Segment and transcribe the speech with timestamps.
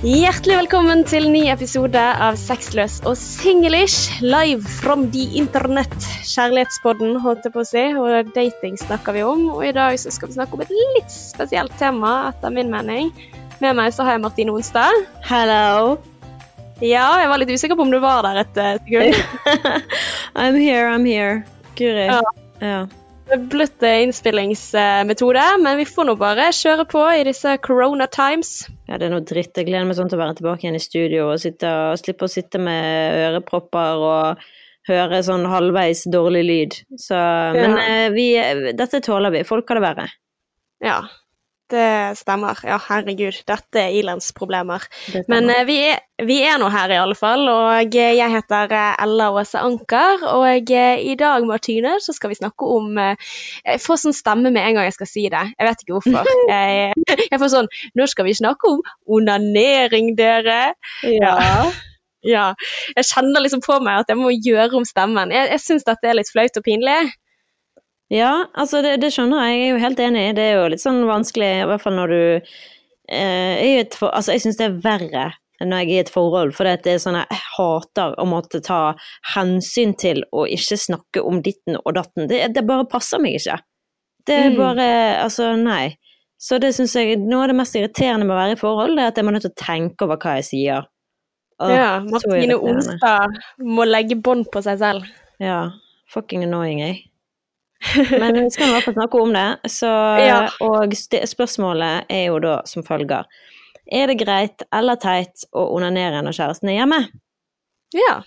[0.00, 5.92] Hjertelig velkommen til ny episode av Sexløs og singlish, live from the internet.
[6.24, 9.42] Kjærlighetspodden, holdt jeg på å si, og dating snakker vi om.
[9.52, 13.10] Og i dag så skal vi snakke om et litt spesielt tema, etter min mening.
[13.60, 15.04] Med meg så har jeg Martine Onstad.
[15.28, 15.98] Hello.
[16.80, 19.20] Ja, jeg var litt usikker på om du var der et sekund.
[20.40, 21.42] I'm here, I'm here.
[21.76, 22.08] Guri.
[22.08, 22.22] Ja.
[22.64, 22.80] Ja.
[23.30, 28.66] Eh, innspillingsmetode, men vi får nå bare kjøre på i disse corona times.
[28.88, 29.54] ja, det er noe dritt.
[29.54, 32.26] Jeg gleder meg sånn til å være tilbake igjen i studio og, sitte, og slippe
[32.26, 34.42] å sitte med ørepropper og
[34.90, 36.78] høre sånn halvveis dårlig lyd.
[36.98, 37.20] Så,
[37.54, 38.10] men ja.
[38.14, 38.26] vi,
[38.74, 39.46] dette tåler vi.
[39.46, 40.08] Folk kan det være.
[40.82, 40.98] Ja,
[41.72, 42.58] det stemmer.
[42.66, 44.86] Ja, herregud, dette er ilandsproblemer.
[45.12, 48.32] Det Men eh, vi er, vi er nå her i alle fall, og eh, jeg
[48.34, 50.24] heter eh, Ella Åse Anker.
[50.34, 54.78] Og i dag, Martine, så skal vi snakke om Jeg får sånn stemme med en
[54.78, 55.44] gang jeg skal si det.
[55.56, 56.32] Jeg vet ikke hvorfor.
[56.50, 56.94] Jeg,
[57.30, 57.68] jeg får sånn
[57.98, 58.80] Nå skal vi snakke om
[59.18, 60.74] onanering, dere.
[61.06, 61.36] ja.
[62.26, 62.50] Ja.
[62.96, 65.32] Jeg kjenner liksom på meg at jeg må gjøre om stemmen.
[65.32, 66.98] Jeg, jeg syns dette er litt flaut og pinlig.
[68.10, 69.58] Ja, altså det, det skjønner jeg.
[69.60, 70.24] Jeg er jo helt enig.
[70.34, 72.22] Det er jo litt sånn vanskelig, i hvert fall når du
[73.14, 75.28] eh, for, Altså, jeg syns det er verre
[75.60, 78.94] når jeg er i et forhold, for det er sånn jeg hater å måtte ta
[79.34, 82.30] hensyn til å ikke snakke om ditten og datten.
[82.30, 83.58] Det, det bare passer meg ikke.
[84.24, 84.56] Det er Mm.
[84.56, 84.86] bare
[85.26, 85.98] Altså, nei.
[86.40, 89.04] Så det syns jeg Noe av det mest irriterende med å være i forhold, det
[89.04, 90.88] er at jeg må nødt til å tenke over hva jeg sier.
[91.60, 93.44] Åh, Ja, Martine irriterende.
[93.60, 95.04] Må legge bånd på seg selv.
[95.38, 95.70] Ja.
[96.08, 97.02] Fucking annoying, jeg.
[98.10, 99.46] Men vi skal i hvert fall snakke om det.
[99.72, 99.90] Så,
[100.30, 100.40] Ja.
[100.64, 103.28] Og spørsmålet er jo da som følger.
[103.90, 107.00] Er det greit eller teit å onanere når kjæresten er hjemme?
[107.96, 108.20] Ja.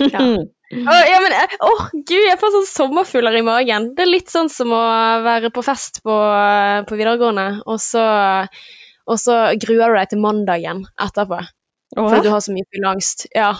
[0.00, 0.22] Ja.
[0.66, 3.92] Å, ja, men, åh, gud, jeg får sånn sommerfugler i magen.
[3.94, 4.80] Det er litt sånn som å
[5.22, 8.02] være på fest på, eh, på videregående, og så,
[9.06, 11.38] og så gruer du deg til mandagen etterpå,
[11.94, 13.28] fordi du har så mye fylleangst.
[13.36, 13.52] Ja.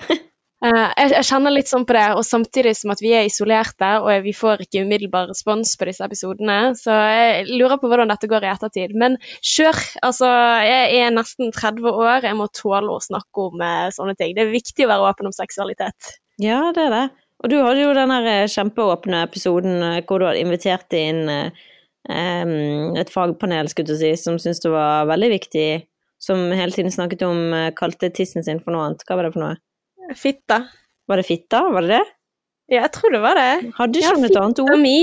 [0.58, 3.90] Eh, jeg, jeg kjenner litt sånn på det, og samtidig som at vi er isolerte,
[4.02, 8.30] og vi får ikke umiddelbar respons på disse episodene, så jeg lurer på hvordan dette
[8.30, 8.96] går i ettertid.
[8.98, 9.78] Men kjør!
[10.08, 10.30] Altså,
[10.66, 14.34] jeg er nesten 30 år, jeg må tåle å snakke om eh, sånne ting.
[14.34, 16.16] Det er viktig å være åpen om seksualitet.
[16.42, 17.06] Ja, det er det.
[17.38, 21.62] Og du hadde jo den eh, kjempeåpne episoden hvor du hadde invitert inn eh,
[22.98, 25.70] et fagpanel, skulle du si, som syntes det var veldig viktig,
[26.18, 29.06] som hele tiden snakket om, kalte tissen sin for noe annet.
[29.06, 29.54] Hva var det for noe?
[30.16, 30.62] Fitta.
[31.08, 31.62] Var det fitta?
[31.72, 32.04] Var det det?
[32.68, 33.52] Ja, jeg tror det var det.
[33.78, 34.82] Hadde du ikke ja, et annet Fitta ord?
[34.82, 34.98] mi.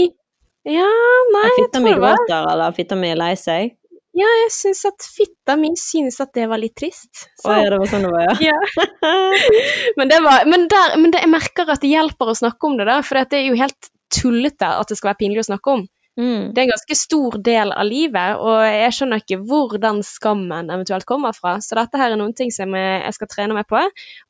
[0.65, 0.91] Ja,
[1.33, 3.75] nei, jeg tror det var gråter, eller fitta mi er lei seg?
[4.15, 7.25] Ja, jeg syns at fitta mi synes at det var litt trist.
[7.43, 8.35] Å ja, det var sånn det var, ja.
[8.53, 9.09] Ja.
[9.99, 12.79] men det var, men der, men det, jeg merker at det hjelper å snakke om
[12.79, 15.75] det, da, for det er jo helt tullete at det skal være pinlig å snakke
[15.75, 15.85] om.
[16.15, 16.53] Mm.
[16.55, 20.69] Det er en ganske stor del av livet, og jeg skjønner ikke hvor den skammen
[20.71, 21.57] eventuelt kommer fra.
[21.59, 23.81] Så dette her er noen ting som jeg, skal trene meg på,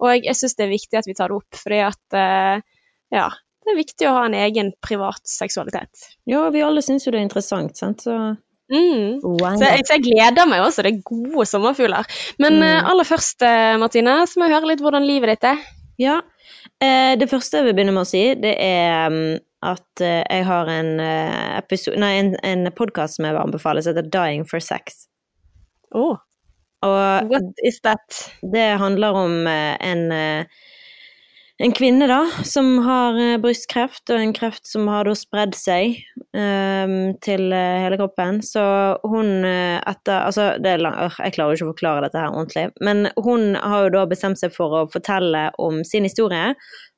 [0.02, 2.64] og jeg syns det er viktig at vi tar det opp, fordi at eh,
[3.14, 3.28] ja,
[3.66, 6.10] det er viktig å ha en egen privat seksualitet.
[6.30, 8.18] Ja, vi alle syns jo det er interessant, sant, så
[8.66, 9.20] Mm.
[9.22, 9.54] wow.
[9.60, 12.08] Så jeg, så jeg gleder meg også, det er gode sommerfugler.
[12.42, 12.64] Men Mm.
[12.66, 15.60] eh, aller først, eh, Martine, så må jeg høre litt hvordan livet ditt er.
[16.02, 16.16] Ja.
[16.82, 20.46] Eh, det første jeg vil begynne med å si, det er mm, at eh, jeg
[20.48, 24.46] har en, eh, episode, nei, en, en podkast som jeg vil anbefale, som heter Dying
[24.50, 25.06] for sex.
[25.96, 26.18] Oh,
[26.86, 28.04] Og what is that?
[28.42, 30.12] det handler om eh, en,
[31.66, 35.96] en kvinne, da, som har brystkreft, og en kreft som har da spredd seg
[36.36, 38.42] um, til hele kroppen.
[38.44, 38.62] Så
[39.08, 42.68] hun etter Altså, det lang, øh, jeg klarer jo ikke å forklare dette her ordentlig,
[42.84, 46.52] men hun har jo da bestemt seg for å fortelle om sin historie.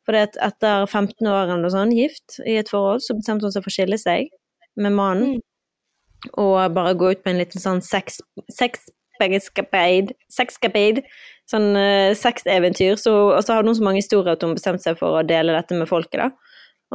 [0.08, 3.66] For etter 15 år eller noe sånt, gift i et forhold, så bestemte hun seg
[3.66, 4.30] for å skille seg
[4.80, 5.36] med mannen.
[5.36, 5.44] Mm.
[6.40, 8.22] Og bare gå ut på en liten sånn sex,
[8.56, 10.16] sexcapade,
[11.52, 12.96] sånn uh, sexeventyr.
[13.02, 15.56] Så, og så hadde hun så mange historier at hun bestemte seg for å dele
[15.58, 16.32] dette med folket, da.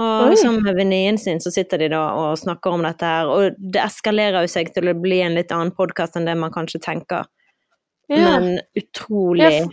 [0.00, 0.36] Og Oi.
[0.40, 3.82] sammen med venninnen sin så sitter de da og snakker om dette her, og det
[3.84, 7.28] eskalerer jo seg til å bli en litt annen podkast enn det man kanskje tenker.
[8.08, 8.38] Ja.
[8.38, 9.66] Men utrolig Ja,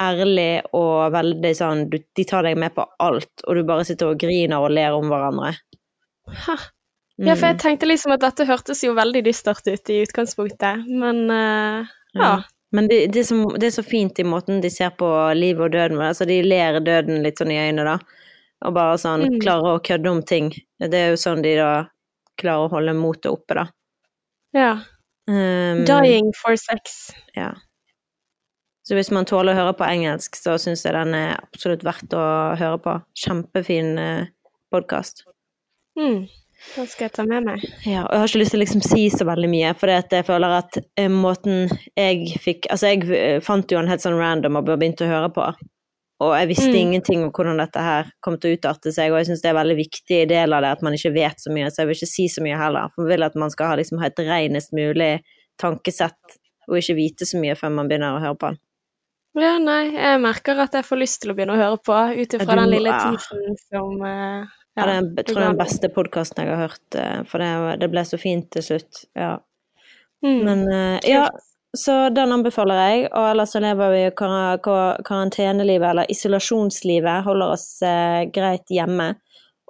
[0.00, 4.12] ærlig og veldig sånn du, De tar deg med på alt, og du bare sitter
[4.12, 5.54] og griner og ler om hverandre.
[6.46, 6.56] Ha.
[7.18, 7.62] ja, for jeg Mm.
[7.62, 12.42] tenkte liksom at dette hørtes jo veldig dystert ut i utgangspunktet, men uh, ja.
[12.70, 15.64] Men det, det, er så, det er så fint i måten de ser på livet
[15.64, 16.02] og døden.
[16.04, 17.96] Altså, de ler døden litt sånn i øynene, da.
[18.68, 19.38] Og bare sånn Mm.
[19.40, 20.50] klarer å kødde om ting.
[20.78, 21.70] Det er jo sånn de da
[22.36, 23.66] klarer å holde motet oppe, da.
[24.54, 24.74] ja.
[25.28, 27.10] Um, Dying for sex.
[27.36, 27.50] Ja.
[28.88, 32.14] Så hvis man tåler å høre på engelsk, så syns jeg den er absolutt verdt
[32.16, 32.24] å
[32.56, 32.94] høre på.
[33.20, 34.30] Kjempefin eh,
[34.72, 35.26] podkast.
[35.98, 36.22] Mm.
[36.74, 37.64] Det skal jeg ta med meg.
[37.84, 40.24] Ja, og jeg har ikke lyst til å liksom si så veldig mye, for jeg
[40.26, 44.56] føler at eh, måten jeg fikk Altså, jeg eh, fant jo en helt sånn random
[44.58, 45.50] og begynte å høre på,
[46.24, 46.80] og jeg visste Mm.
[46.80, 49.54] ingenting om hvordan dette her kom til å utarte seg, og jeg syns det er
[49.54, 52.00] en veldig viktig del av det at man ikke vet så mye, så jeg vil
[52.00, 52.88] ikke si så mye heller.
[52.94, 55.12] For jeg vil at man skal ha, liksom, ha et renest mulig
[55.62, 58.58] tankesett, og ikke vite så mye før man begynner å høre på den.
[59.36, 62.38] Ja, nei, jeg merker at jeg får lyst til å begynne å høre på, ut
[62.38, 63.02] ifra den lille ja.
[63.04, 64.46] teasen som ja,
[64.78, 67.44] Ja, det er, jeg tror det er den beste podkasten jeg har hørt, eh, for
[67.44, 69.04] det, det ble så fint til slutt.
[69.18, 69.36] Ja.
[70.24, 70.40] Mm.
[70.46, 71.28] Men eh, ja,
[71.76, 73.06] så den anbefaler jeg.
[73.12, 79.12] Og ellers så lever vi kar kar karantenelivet, eller isolasjonslivet, holder oss eh, greit hjemme.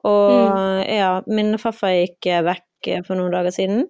[0.06, 3.87] Og ja, min farfar gikk eh, vekk eh, for noen dager siden.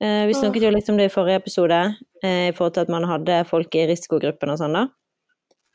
[0.00, 1.80] Eh, vi snakket jo litt om det i forrige episode,
[2.24, 4.86] eh, i forhold til at man hadde folk i risikogruppen og sånn, da.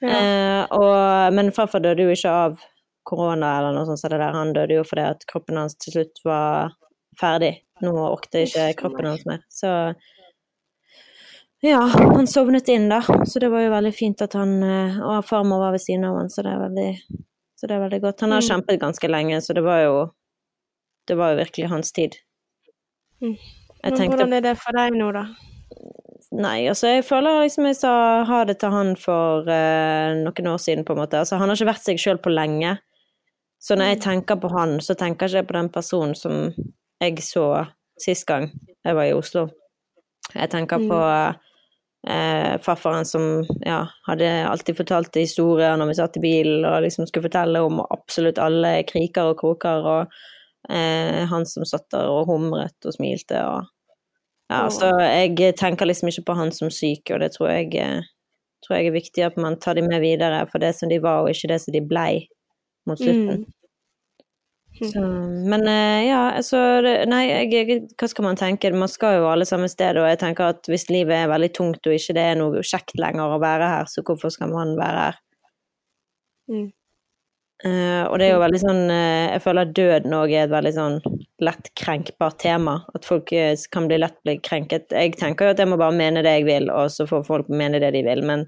[0.01, 0.15] ja.
[0.15, 2.55] Eh, og, men farfar døde jo ikke av
[3.05, 6.73] korona eller noe sånt, så han døde jo fordi at kroppen hans til slutt var
[7.19, 7.53] ferdig.
[7.85, 9.43] Nå orket ikke kroppen hans mer.
[9.51, 9.69] Så
[11.65, 13.01] ja, han sovnet inn, da.
[13.25, 16.17] Så det var jo veldig fint at han eh, Og farmor var ved siden av
[16.19, 16.89] han, så det er veldig,
[17.59, 18.21] så det er veldig godt.
[18.25, 18.49] Han har Mm.
[18.49, 19.95] kjempet ganske lenge, så det var jo
[21.07, 22.15] Det var jo virkelig hans tid.
[23.21, 23.35] Mm.
[23.85, 25.27] Men tenkte hvordan er det for deg nå, da?
[26.35, 27.93] Nei, altså jeg føler liksom jeg sa
[28.27, 31.21] ha det til han for uh, noen år siden, på en måte.
[31.21, 32.75] Altså han har ikke vært seg sjøl på lenge.
[33.61, 36.49] Så når jeg tenker på han, så tenker jeg ikke på den personen som
[37.01, 37.45] jeg så
[38.01, 38.49] sist gang
[38.85, 39.47] jeg var i Oslo.
[40.33, 40.99] Jeg tenker på
[42.09, 47.07] eh, farfaren som ja, hadde alltid fortalt historier når vi satt i bilen og liksom
[47.07, 50.17] skulle fortelle om absolutt alle kriker og kroker, og
[50.69, 53.71] eh, han som satt der og humret og smilte og
[54.51, 58.05] ja, altså, jeg tenker liksom ikke på han som syk, og det tror jeg, eh,
[58.65, 61.23] tror jeg er viktig at man tar de med videre for det som de var,
[61.23, 62.27] og ikke det som de blei
[62.85, 63.45] mot slutten.
[63.45, 63.51] Mm.
[64.75, 65.01] Så,
[65.49, 66.59] men eh, ja, altså
[67.07, 68.73] Nei, jeg, hva skal man tenke?
[68.75, 71.87] Man skal jo alle samme sted, og jeg tenker at hvis livet er veldig tungt
[71.87, 75.05] og ikke det er noe kjekt lenger å være her, så hvorfor skal man være
[75.05, 75.21] her?
[76.51, 76.67] Mm.
[77.65, 80.51] Eh, og det er jo veldig sånn uh, Jeg føler at døden òg er et
[80.53, 80.97] veldig sånn
[81.41, 82.75] lett krenkbart tema.
[82.93, 84.93] At folk uh, kan bli lett bli krenket.
[84.93, 87.49] Jeg tenker jo at jeg må bare mene det jeg vil, og så får folk
[87.49, 88.45] mene det de vil, men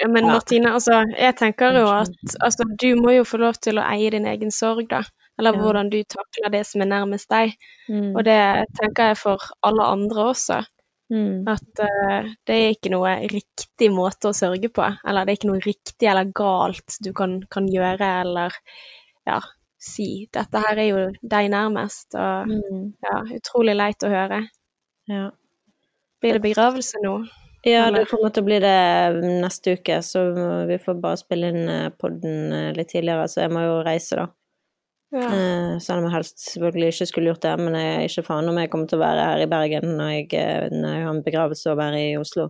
[0.00, 0.32] Ja, Men Ja.
[0.32, 2.10] Martine, altså, jeg tenker jo at
[2.42, 5.04] altså, du må jo få lov til å eie din egen sorg, da.
[5.38, 5.60] Eller Ja.
[5.60, 7.54] hvordan du takler det som er nærmest deg.
[7.88, 10.64] mm, Og det tenker jeg for alle andre også.
[11.12, 14.86] Mm, At uh, det er ikke noe riktig måte å sørge på.
[15.04, 18.58] Eller det er ikke noe riktig eller galt du kan, kan gjøre eller
[19.28, 19.38] ja,
[19.80, 20.26] si.
[20.32, 24.44] Dette her er jo deg nærmest, og mm, ja, utrolig leit å høre.
[25.12, 25.30] ja.
[26.24, 27.18] Blir det begravelse nå?
[27.64, 28.04] Ja, Eller?
[28.04, 30.22] det kommer til å bli det neste uke, så
[30.68, 31.68] vi får bare spille inn
[32.00, 34.26] podden litt tidligere, så jeg må jo reise, da.
[35.14, 35.28] Ja.
[35.30, 38.48] Eh, Selv om jeg helst selvfølgelig ikke skulle gjort det, men jeg er ikke faen
[38.50, 41.12] om jeg kommer til å være her i Bergen når jeg, eh, når jeg har
[41.14, 42.48] en begravelse å være i Oslo.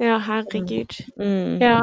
[0.00, 0.94] ja, herregud.
[1.18, 1.58] Mm.
[1.60, 1.80] Ja,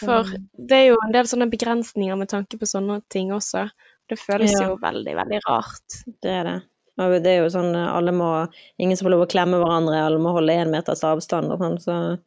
[0.00, 0.26] for
[0.56, 3.68] det er jo en del sånne begrensninger med tanke på sånne ting også.
[4.10, 4.68] Det føles Ja.
[4.70, 6.00] jo veldig, veldig rart.
[6.22, 6.56] Det er det.
[7.00, 10.00] Og det er jo sånn eh, alle må Ingen som får lov å klemme hverandre,
[10.02, 12.18] alle må holde én meters avstand og sånn, så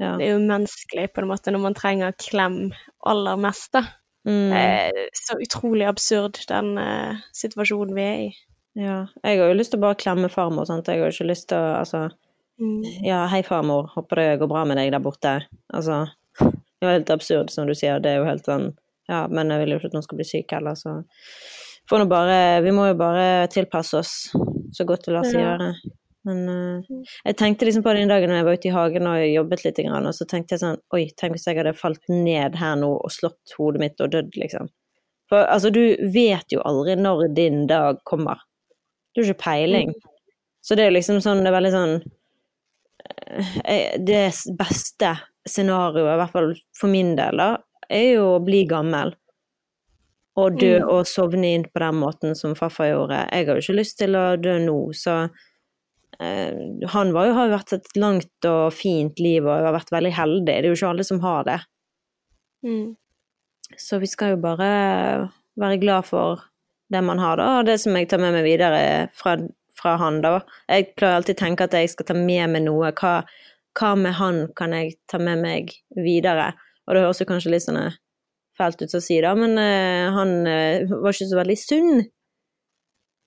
[0.00, 0.16] ja.
[0.18, 2.72] Det er jo menneskelig på en måte når man trenger klem
[3.06, 3.84] aller mest, da.
[4.28, 4.52] Mm.
[4.54, 8.32] Eh, så utrolig absurd den eh, situasjonen vi er i.
[8.78, 8.98] ja.
[9.24, 10.86] Jeg har jo lyst til å bare klemme farmor, sant.
[10.86, 12.08] Jeg har jo ikke lyst til å altså
[12.60, 12.82] Mm.
[13.02, 15.30] Ja, hei farmor, håper det går bra med deg der borte.
[15.74, 16.04] Altså,
[16.38, 17.98] det er jo helt absurd, som du sier.
[17.98, 18.68] Det er jo helt sånn
[19.08, 20.92] Ja, men jeg vil jo ikke at noen skal bli syk heller, så
[21.90, 24.12] får nå bare Vi må jo bare tilpasse oss
[24.76, 25.56] så godt det lar seg Ja.
[25.56, 25.72] gjøre.
[26.28, 29.24] Men uh, jeg tenkte liksom på den dagen når jeg var ute i hagen og
[29.26, 32.76] jobbet litt, og så tenkte jeg sånn Oi, tenk hvis jeg hadde falt ned her
[32.78, 34.70] nå og slått hodet mitt og dødd, liksom.
[35.32, 38.42] For altså, du vet jo aldri når din dag kommer.
[39.14, 39.94] Du har ikke peiling.
[40.62, 41.94] Så det er liksom sånn Det er veldig sånn
[43.64, 44.20] eh, Det
[44.58, 45.16] beste
[45.48, 47.56] scenarioet, i hvert fall for min del, da,
[47.90, 49.10] er jo å bli gammel.
[50.38, 50.88] Og dø Mm.
[50.88, 53.18] og sovne inn på den måten som farfar gjorde.
[53.32, 55.42] Jeg har jo ikke lyst til å dø nå, så eh,
[56.18, 60.12] Han var jo, har jo vært et langt og fint liv og har vært veldig
[60.14, 60.44] heldig.
[60.46, 61.56] Det er jo ikke alle som har det.
[62.66, 62.92] Mm.
[63.80, 64.68] Så vi skal jo bare
[65.60, 66.44] være glad for
[66.92, 69.36] det man har, da, og det som jeg tar med meg videre fra,
[69.78, 70.36] fra han, da.
[70.68, 72.92] Jeg pleier alltid å tenke at jeg skal ta med meg noe.
[72.98, 73.14] Hva,
[73.78, 76.52] hva med han kan jeg ta med meg videre?
[76.86, 77.96] Og det høres jo kanskje litt sånn eh,
[78.58, 82.02] fælt ut å si, da, men eh, han eh, var ikke så veldig sunn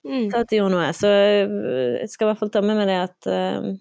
[0.06, 0.28] Mm.
[0.30, 0.90] til at det gjorde noe.
[0.94, 1.56] Så eh,
[2.02, 3.72] jeg skal i hvert fall ta med meg det at eh,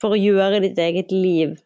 [0.00, 1.58] for å gjøre ditt eget liv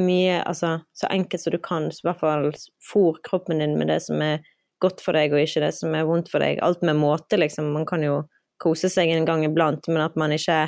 [0.00, 2.48] mye, altså så enkelt som du kan, så i hvert fall
[2.82, 4.40] fôr kroppen din med det som er
[4.82, 6.58] godt for deg, og ikke det som er vondt for deg.
[6.64, 7.70] Alt med måte, liksom.
[7.76, 8.22] Man kan jo
[8.62, 10.66] kose seg en gang iblant, men at man ikke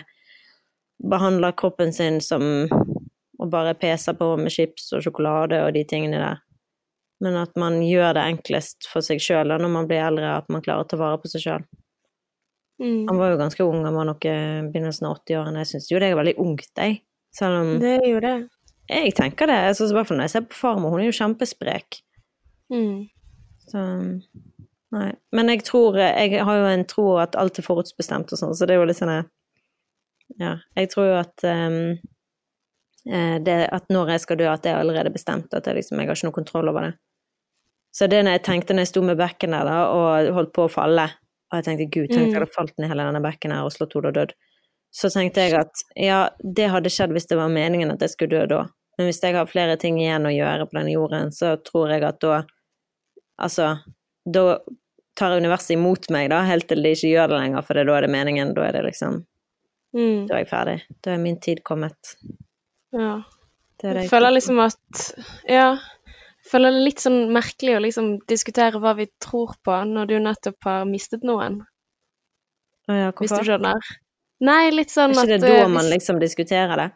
[1.11, 2.69] behandler kroppen sin som
[3.37, 6.39] å bare pese på med chips og sjokolade og de tingene der.
[7.25, 10.65] Men at man gjør det enklest for seg sjøl når man blir eldre, at man
[10.65, 11.67] klarer å ta vare på seg sjøl.
[12.83, 13.07] Mm.
[13.09, 14.37] Han var jo ganske ung, han var nok i
[14.69, 15.63] begynnelsen av 80-årene.
[15.63, 16.99] Jeg syns jo det er veldig ungt, jeg.
[17.37, 18.37] Selv om Det er jo det.
[18.91, 19.57] Jeg tenker det.
[19.69, 22.03] Jeg synes, I hvert fall når jeg ser på farmor, hun er jo kjempesprek.
[22.73, 23.07] Mm.
[23.67, 23.87] Så
[24.95, 25.11] Nei.
[25.35, 28.67] Men jeg tror Jeg har jo en tro at alt er forutbestemt og sånn, så
[28.67, 29.17] det er jo litt sånn
[30.41, 30.57] Ja.
[30.77, 31.97] Jeg tror jo at um,
[33.07, 35.53] det, at når jeg skal dø, at det er allerede bestemt.
[35.55, 36.95] At jeg liksom Jeg har ikke noe kontroll over det.
[37.95, 40.67] Så det når jeg tenkte når jeg sto med bekken der da, og holdt på
[40.67, 41.07] å falle,
[41.53, 42.33] og jeg tenkte gud, tenk Mm.
[42.33, 44.33] jeg hadde falt ned hele denne bekken her og slått hodet og dødd,
[44.93, 48.31] så tenkte jeg at ja, det hadde skjedd hvis det var meningen at jeg skulle
[48.39, 48.67] dø da.
[48.99, 52.03] Men hvis jeg har flere ting igjen å gjøre på denne jorden, så tror jeg
[52.03, 52.45] at da
[53.39, 53.79] Altså,
[54.25, 54.59] da
[55.15, 57.93] tar universet imot meg, da, helt til de ikke gjør det lenger, for det, da
[57.99, 58.55] er det meningen.
[58.57, 59.27] Da er det liksom
[59.95, 60.27] Mm.
[60.27, 60.81] Da er jeg ferdig.
[61.05, 62.17] Da er min tid kommet.
[62.93, 63.23] Ja.
[63.81, 65.15] Det det Jeg føler liksom at
[65.49, 65.79] Ja.
[66.47, 70.69] Føler det litt sånn merkelig å liksom diskutere hva vi tror på, når du nettopp
[70.69, 71.65] har mistet noen.
[72.87, 73.49] Ja, Hvis du hvorfor?
[73.49, 73.89] skjønner?
[74.47, 76.87] Nei, litt sånn Er ikke det at, da man liksom diskuterer det?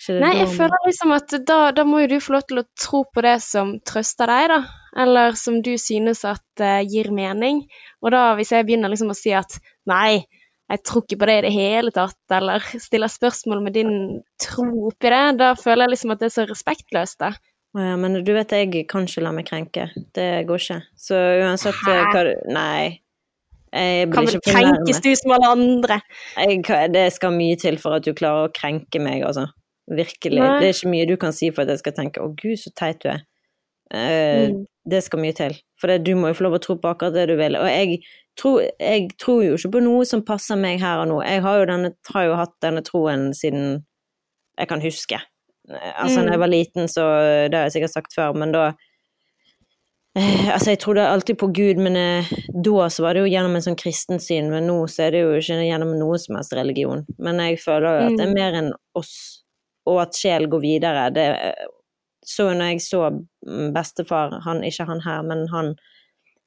[0.00, 2.58] Det Nei, jeg man- føler liksom at da, da må jo du få lov til
[2.62, 4.60] å tro på det som trøster deg, da.
[4.96, 7.66] Eller som du synes at uh, gir mening.
[8.02, 10.24] Og da, hvis jeg begynner liksom å si at nei,
[10.70, 13.92] jeg tror ikke på det i det hele tatt, eller stiller spørsmål med din
[14.40, 17.32] tro oppi det, da føler jeg liksom at det er så respektløst, da.
[17.78, 19.86] Ja, men du vet jeg kan ikke la meg krenke.
[20.16, 20.80] Det går ikke.
[20.98, 22.98] Så uansett eh, hva du Nei.
[23.70, 26.00] Jeg Kan blir vel ikke krenkes du som alle andre?
[26.42, 29.46] Jeg, det skal mye til for at du klarer å krenke meg, altså.
[29.90, 30.40] Virkelig.
[30.42, 30.56] Nei.
[30.58, 32.74] Det er ikke mye du kan si for at jeg skal tenke 'å gud, så
[32.74, 33.22] teit du er'.
[33.94, 34.66] Uh, Mm.
[34.90, 35.54] Det skal mye til.
[35.80, 37.56] For det, du må jo få lov å tro på akkurat det du vil.
[37.56, 38.00] Og jeg
[38.38, 41.20] tror, jeg tror jo ikke på noe som passer meg her og nå.
[41.22, 43.84] Jeg har jo, denne, har jo hatt denne troen siden
[44.58, 45.20] jeg kan huske.
[45.68, 46.24] Altså, Mm.
[46.26, 47.02] når jeg var liten, så
[47.50, 48.72] Det har jeg sikkert sagt før, men da
[50.16, 52.24] eh, Altså, jeg trodde alltid på Gud, men eh,
[52.64, 55.34] da så var det jo gjennom en sånn kristensyn, men nå så er det jo
[55.38, 57.04] ikke gjennom noe som helst religion.
[57.18, 58.34] Men jeg føler jo at det er Mm.
[58.34, 59.12] mer enn oss,
[59.86, 61.12] og at sjel går videre.
[61.14, 61.66] Det eh,
[62.26, 63.04] så når jeg så
[63.46, 65.74] mm, bestefar, han, ikke han her, men han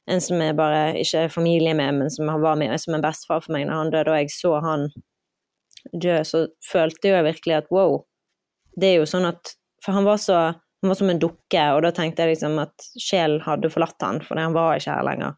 [0.07, 3.39] en som er bare ikke er familie med, men som var med som en bestefar
[3.41, 4.89] for meg når han døde, og jeg så han
[6.01, 8.03] dø, så følte jeg virkelig at wow,
[8.79, 10.37] det er jo sånn at For han var så
[10.83, 14.17] han var som en dukke, og da tenkte jeg liksom at sjelen hadde forlatt han,
[14.23, 15.33] for han var ikke her lenger.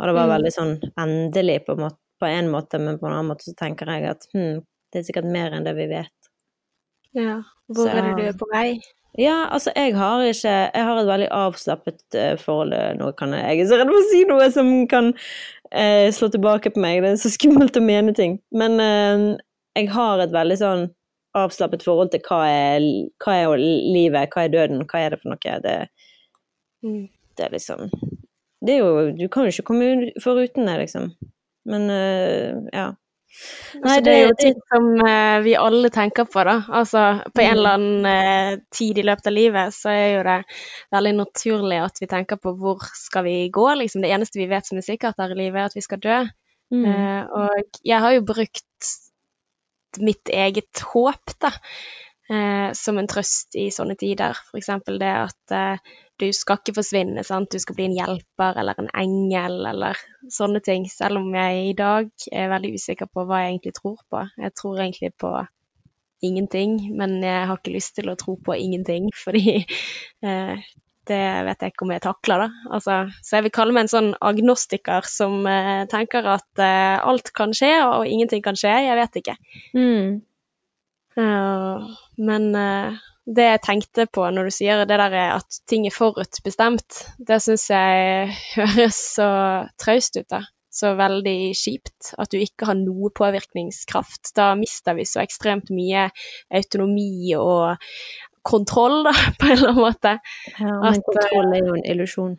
[0.00, 0.32] Og det var Mm.
[0.32, 3.54] veldig sånn endelig på en, måte, på en måte, men på en annen måte så
[3.58, 4.58] tenker jeg at hm,
[4.92, 6.10] det er sikkert mer enn det vi vet.
[7.14, 7.42] Ja.
[7.70, 8.80] Hvor Så- er det du på vei?
[9.18, 13.30] Ja, altså, jeg har ikke Jeg har et veldig avslappet uh, forhold eh, Nå kan
[13.36, 16.80] jeg Jeg er så redd for å si noe som kan uh, slå tilbake på
[16.80, 17.02] meg.
[17.02, 18.40] Det er så skummelt å mene ting.
[18.50, 19.36] Men uh,
[19.76, 20.90] jeg har et veldig sånn
[21.34, 22.86] avslappet forhold til hva er,
[23.24, 25.58] hva er livet, hva er døden, hva er det for noe.
[25.64, 25.76] Det,
[26.82, 27.04] Mm.
[27.38, 27.90] det er liksom
[28.66, 31.12] Det er jo Du kan jo ikke komme ut foruten det, liksom.
[31.64, 32.88] Men uh, ja.
[33.78, 36.56] Nei, Altså, det er jo ting som uh, vi alle tenker på, da.
[36.68, 37.52] Altså, på en Mm.
[37.54, 40.40] eller annen uh, tid i løpet av livet så er jo det
[40.92, 44.02] veldig naturlig at vi tenker på hvor skal vi gå, liksom.
[44.02, 46.18] Det eneste vi vet som er sikkert her i livet, er at vi skal dø.
[46.74, 46.86] Mm.
[47.30, 48.90] Og jeg har jo brukt
[50.00, 51.52] mitt eget håp, da,
[52.30, 54.38] eh, som en trøst i sånne tider.
[54.56, 57.50] Eksempel det at eh, du skal ikke forsvinne, sant.
[57.50, 59.98] Du skal bli en hjelper eller en engel eller
[60.30, 60.86] sånne ting.
[60.90, 64.22] Selv om jeg i dag er veldig usikker på hva jeg egentlig tror på.
[64.44, 65.32] Jeg tror egentlig på
[66.22, 69.64] ingenting, men jeg har ikke lyst til å tro på ingenting, fordi
[70.26, 70.62] eh,
[71.10, 72.74] det vet jeg ikke om jeg takler, da.
[72.76, 77.32] Altså, så jeg vil kalle meg en sånn agnostiker som eh, tenker at eh, alt
[77.36, 78.74] kan skje, og ingenting kan skje.
[78.86, 79.36] Jeg vet ikke.
[79.74, 80.20] Mm.
[81.12, 81.90] Uh,
[82.24, 85.94] men uh, det jeg tenkte på når du sier det der er at ting er
[85.94, 89.28] forutbestemt, det syns jeg høres så
[89.80, 90.44] traust ut, da.
[90.72, 94.30] Så veldig kjipt at du ikke har noe påvirkningskraft.
[94.38, 96.06] Da mister vi så ekstremt mye
[96.48, 97.76] autonomi og
[98.42, 100.16] kontroll, da, på en eller annen måte.
[100.58, 102.36] Ja, men At, kontroll er jo en illusjon.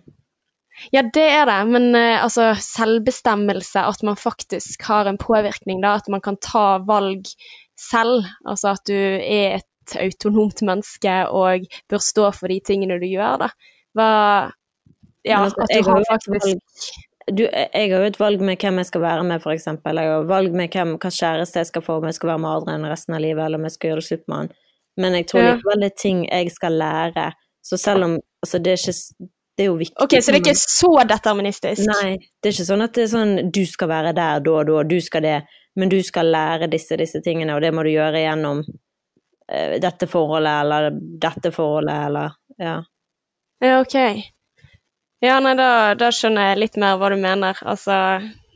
[0.91, 5.95] Ja, det er det, men uh, altså selvbestemmelse, at man faktisk har en påvirkning, da,
[6.01, 7.29] at man kan ta valg
[7.79, 8.25] selv.
[8.47, 13.47] Altså at du er et autonomt menneske og bør stå for de tingene du gjør,
[13.47, 13.53] da.
[13.93, 14.11] Hva
[15.23, 16.97] Ja, altså, at du har faktisk
[17.31, 19.99] du, jeg har jo et valg med hvem jeg skal være med, eksempel.
[20.01, 22.49] Jeg har valg med hvem, hva kjæreste jeg skal få, om jeg skal være med
[22.49, 24.49] Adrian resten av livet, eller om jeg skal gjøre det slutt med han.
[24.97, 27.31] Men jeg tror likevel det er ting jeg skal lære.
[27.63, 29.95] Så selv om Altså, det er ikke Det er jo viktig.
[30.01, 31.83] Ok, Så det er ikke så deterministisk?
[31.85, 34.65] Nei, det er ikke sånn at det er sånn du skal være der da og
[34.65, 35.35] da, du skal det,
[35.77, 40.09] men du skal lære disse disse tingene, og det må du gjøre gjennom uh, dette
[40.09, 42.79] forholdet eller dette forholdet eller ja.
[43.61, 43.95] Ja, ok.
[45.21, 45.69] Ja, nei, da,
[46.01, 47.61] da, skjønner jeg litt mer hva du mener.
[47.61, 47.93] Altså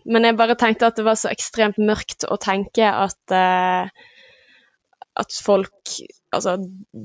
[0.04, 3.86] Men jeg bare tenkte at det var så ekstremt mørkt å tenke at uh,
[5.18, 5.98] at folk
[6.36, 6.58] Altså,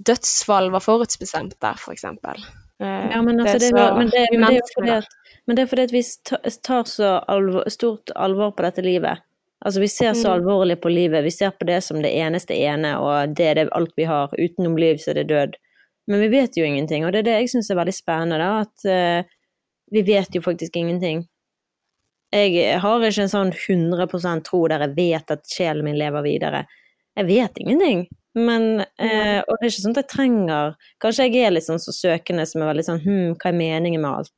[0.06, 2.40] dødsfall var forutbestemt der, for eksempel.
[2.82, 5.04] Eh, ja, men, altså, det, det, men, det, men, det, er fordi at,
[5.46, 6.02] men det er fordi at vi
[6.66, 9.22] tar så alvor, stort alvor på dette livet.
[9.64, 10.34] Altså, vi ser så mm.
[10.34, 11.24] alvorlig på livet.
[11.24, 14.32] Vi ser på det som det eneste ene, og det er det alt vi har.
[14.38, 15.54] Utenom liv så er det død.
[16.10, 18.64] Men vi vet jo ingenting, og det er det jeg syns er veldig spennende, da.
[18.64, 19.36] At uh,
[19.94, 21.22] vi vet jo faktisk ingenting.
[22.32, 26.64] Jeg har ikke en sånn 100% tro der jeg vet at sjelen min lever videre.
[27.14, 28.06] Jeg vet ingenting.
[28.34, 30.70] Men, eh, og det er ikke sånn at jeg trenger
[31.04, 34.00] Kanskje jeg er litt sånn så søkende som er veldig sånn Hm, hva er meningen
[34.00, 34.32] med alt?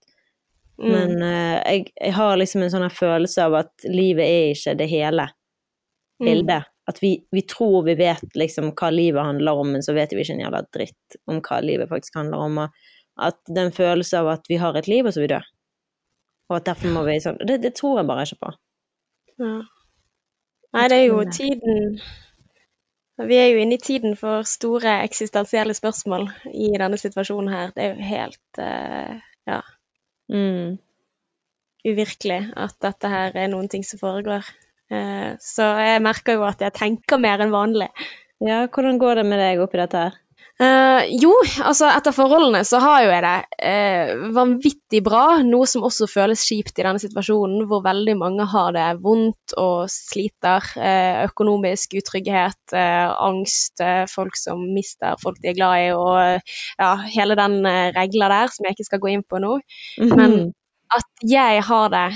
[0.83, 0.91] Mm.
[0.91, 4.89] Men eh, jeg, jeg, har liksom en sånn følelse av at livet er ikke det
[4.91, 6.27] hele mm.
[6.27, 6.67] bildet.
[6.67, 6.71] Mm.
[6.91, 10.25] At vi, vi, tror vi vet liksom hva livet handler om, men så vet vi
[10.25, 12.59] ikke en jævla dritt om hva livet faktisk handler om.
[12.65, 15.41] Og at en følelse av at vi har et liv, og så vil vi dø.
[16.51, 18.53] Og at derfor må vi sånn Det, det tror jeg bare ikke på.
[19.41, 19.55] Ja.
[20.75, 21.97] Nei, det er jo tiden
[23.23, 27.71] vi er jo inne i tiden for store eksistensielle spørsmål i denne situasjonen her.
[27.77, 29.15] Det er jo helt uh,
[29.51, 29.61] ja.
[30.33, 30.75] Mm.
[31.85, 34.47] Uvirkelig at dette her er noen ting som foregår.
[34.91, 37.91] Uh, så jeg merker jo at jeg tenker mer enn vanlig.
[38.43, 40.21] Ja, hvordan går det med deg oppi dette her?
[40.55, 41.33] Uh, jo,
[41.67, 46.45] altså etter forholdene så har jo jeg det uh, vanvittig bra, noe som også føles
[46.47, 50.69] kjipt i denne situasjonen, hvor veldig mange har det vondt og sliter.
[50.79, 57.37] Uh, økonomisk utrygghet, angst, folk som mister folk de er glad i, og ja, hele
[57.39, 57.59] den
[57.97, 59.57] regla der som jeg ikke skal gå inn på nå.
[59.99, 60.17] Mm -hmm.
[60.17, 60.53] Men
[60.95, 62.09] at jeg har det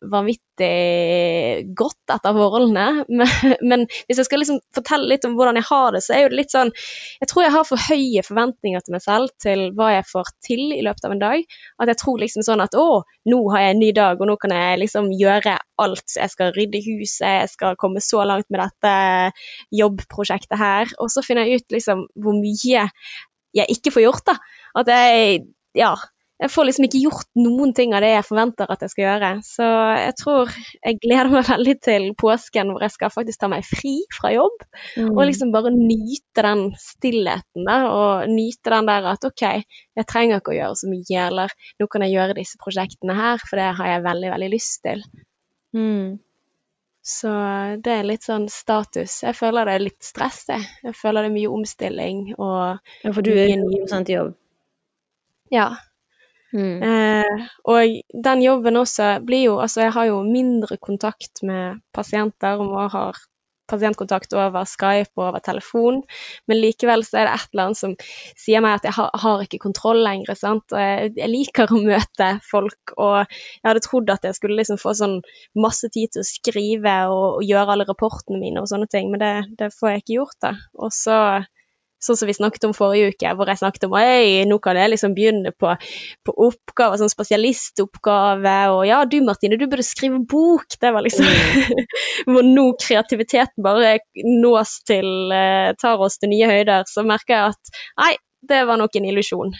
[0.00, 3.04] vanvittig godt etter forholdene.
[3.20, 3.28] Men,
[3.66, 6.30] men, hvis jeg skal liksom fortelle litt om hvordan jeg har det, så er jo
[6.32, 6.70] det litt sånn
[7.20, 10.62] Jeg tror jeg har for høye forventninger til meg selv til hva jeg får til
[10.76, 11.56] i løpet av en dag.
[11.82, 14.36] At jeg tror liksom sånn at å, nå har jeg en ny dag, og nå
[14.40, 16.16] kan jeg liksom gjøre alt.
[16.16, 18.94] Jeg skal rydde huset, jeg skal komme så langt med dette
[19.80, 20.94] jobbprosjektet her.
[21.00, 22.88] Og så finner jeg ut liksom hvor mye
[23.56, 24.36] jeg ikke får gjort, da.
[24.80, 25.44] At jeg
[25.76, 25.94] ja,
[26.40, 29.30] jeg får liksom ikke gjort noen ting av det jeg forventer at jeg skal gjøre.
[29.44, 29.66] Så
[30.00, 33.92] jeg tror jeg gleder meg veldig til påsken hvor jeg skal faktisk ta meg fri
[34.16, 34.64] fra jobb.
[34.96, 35.10] Mm.
[35.10, 39.44] Og liksom bare nyte den stillheten der, og nyte den der at OK,
[40.00, 43.44] jeg trenger ikke å gjøre så mye, eller nå kan jeg gjøre disse prosjektene her,
[43.44, 45.04] for det har jeg veldig, veldig lyst til.
[45.76, 46.18] Mm.
[47.10, 47.30] Så
[47.84, 49.20] det er litt sånn status.
[49.24, 50.64] Jeg føler det er litt stress, jeg.
[50.84, 54.34] Jeg føler det er mye omstilling og Ja, for du er 100 i jobb?
[55.50, 55.68] Ja.
[56.50, 56.82] Mm.
[56.82, 62.58] Eh, og den jobben også blir jo Altså, jeg har jo mindre kontakt med pasienter
[62.58, 63.20] og har
[63.70, 66.00] pasientkontakt over Skype og over telefon,
[66.50, 67.94] men likevel så er det et eller annet som
[68.38, 70.34] sier meg at jeg har, har ikke kontroll lenger.
[70.38, 70.74] sant?
[70.74, 74.96] Jeg, jeg, liker å møte folk, og jeg hadde trodd at jeg skulle liksom få
[74.98, 75.20] sånn
[75.54, 79.22] masse tid til å skrive og, og gjøre alle rapportene mine og sånne ting, men
[79.22, 80.54] det, det får jeg ikke gjort, da.
[80.80, 81.20] Og så
[82.00, 84.92] sånn som vi snakket om forrige uke, hvor jeg snakket om at nå kan jeg
[84.94, 85.74] liksom begynne på,
[86.26, 90.78] på oppgaver, sånn spesialistoppgave, og ja, du Martine, du burde skrive bok.
[90.80, 91.84] Det var liksom mm.
[92.30, 97.54] Hvor nå kreativiteten bare nås til, uh, tar oss til nye høyder, så merker jeg
[97.54, 98.14] at nei,
[98.48, 99.52] det var nok en illusjon.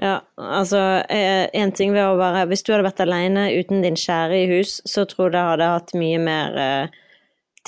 [0.00, 0.78] Ja, altså
[1.10, 4.78] en ting ved å være Hvis du hadde vært alene uten din kjære i hus,
[4.86, 7.00] så tror jeg det hadde hatt mye mer uh,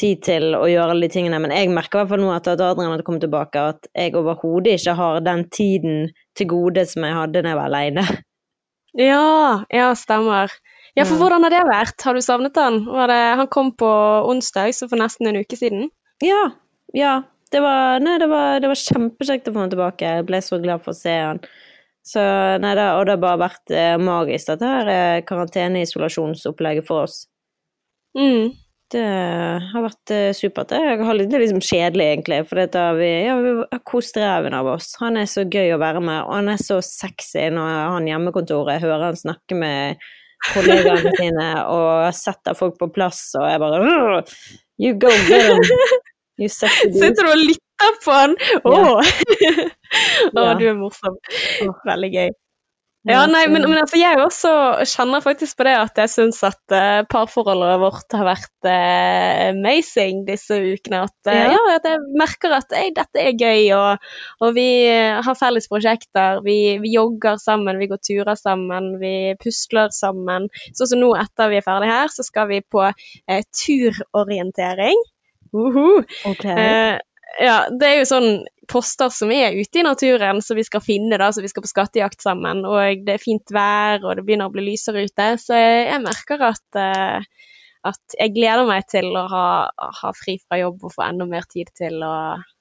[0.01, 2.55] tid til å gjøre alle de tingene, men jeg merker i hvert fall nå etter
[2.57, 6.07] at Adrian hadde kommet tilbake, at jeg overhodet ikke har den tiden
[6.39, 8.07] til gode som jeg hadde da jeg var aleine.
[8.99, 10.53] Ja, ja, stemmer.
[10.93, 11.97] Ja, for hvordan har det vært?
[12.05, 12.83] Har du savnet han?
[12.85, 13.89] Det, han kom på
[14.29, 15.87] onsdag, så for nesten en uke siden.
[16.25, 16.51] Ja,
[16.97, 17.23] ja.
[17.53, 20.13] Det var, nei, det var, det var kjempekjekt å få han tilbake.
[20.19, 21.41] Jeg ble så glad for å se han.
[22.03, 22.23] Så,
[22.63, 27.19] nei, det, og det har bare vært eh, magisk, dette her eh, karantene-isolasjonsopplegget for oss.
[28.17, 28.57] Mm.
[28.93, 29.03] Det
[29.73, 30.73] har vært eh, supert.
[30.73, 34.91] Det er liksom kjedelig, egentlig, for dette vi, ja, vi har kost reven av oss.
[35.01, 38.83] Han er så gøy å være med, og han er så sexy når han hjemmekontoret
[38.85, 40.03] hører han snakke med
[40.51, 44.23] kollegaene sine og setter folk på plass, og jeg bare
[44.83, 45.99] You go get him!
[46.41, 47.01] You sexy dude.
[47.01, 48.37] Sitter du og lytter på han?
[48.65, 48.77] Å!
[49.41, 49.67] Ja.
[50.37, 51.17] oh, du er morsom.
[51.89, 52.33] Veldig gøy.
[53.03, 54.51] Ja, nei, men, men altså, jeg også
[54.87, 60.21] kjenner faktisk på det at jeg syns at uh, parforholdet vårt har vært uh, amazing
[60.29, 61.01] disse ukene.
[61.09, 61.59] At, uh, ja.
[61.75, 64.07] at jeg merker at dette er gøy, og,
[64.39, 66.45] og vi har felles prosjekter.
[66.47, 70.47] Vi, vi, jogger sammen, vi går turer sammen, vi pusler sammen.
[70.71, 72.87] Sånn som nå etter vi er ferdig her, så skal vi på
[73.59, 75.09] turorientering.
[75.53, 76.05] Uh -huh.
[76.31, 77.01] Okay.
[77.41, 78.31] Ja, det er jo sånn
[78.71, 81.71] poster som er ute i naturen som vi skal finne, da, så vi skal på
[81.71, 82.65] skattejakt sammen.
[82.69, 85.29] Og det er fint vær, og det begynner å bli lysere ute.
[85.41, 87.53] Så jeg, jeg merker at, uh,
[87.93, 89.47] at jeg gleder meg til å ha,
[90.01, 92.15] ha, fri fra jobb og få enda mer tid til å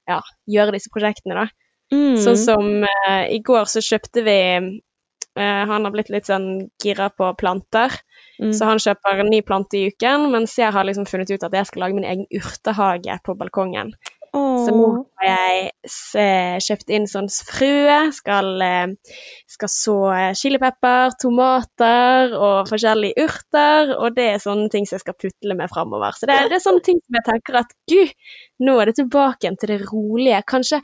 [0.10, 1.50] ja, gjøre disse prosjektene, da.
[1.92, 2.16] Mm.
[2.24, 7.10] Sånn som uh, i går så kjøpte vi uh, Han har blitt litt sånn gira
[7.12, 7.98] på planter.
[8.42, 8.54] Mm.
[8.56, 11.54] Så han kjøper en ny plante i uken, mens jeg har liksom funnet ut at
[11.56, 13.94] jeg skal lage min egen urtehage på balkongen.
[14.32, 14.64] Oh.
[14.64, 14.86] Så nå
[15.20, 17.98] har jeg kjøpt inn sånn frø.
[18.16, 19.16] Skal, eh,
[19.52, 23.92] skal så eh, chilipepper, tomater og forskjellige urter.
[23.98, 26.16] Og det er sånne ting som jeg skal putle med framover.
[26.16, 28.16] Så det, det, er sånne ting som jeg tenker at gud,
[28.64, 30.44] nå er det tilbake igjen til det rolige.
[30.48, 30.80] Kanskje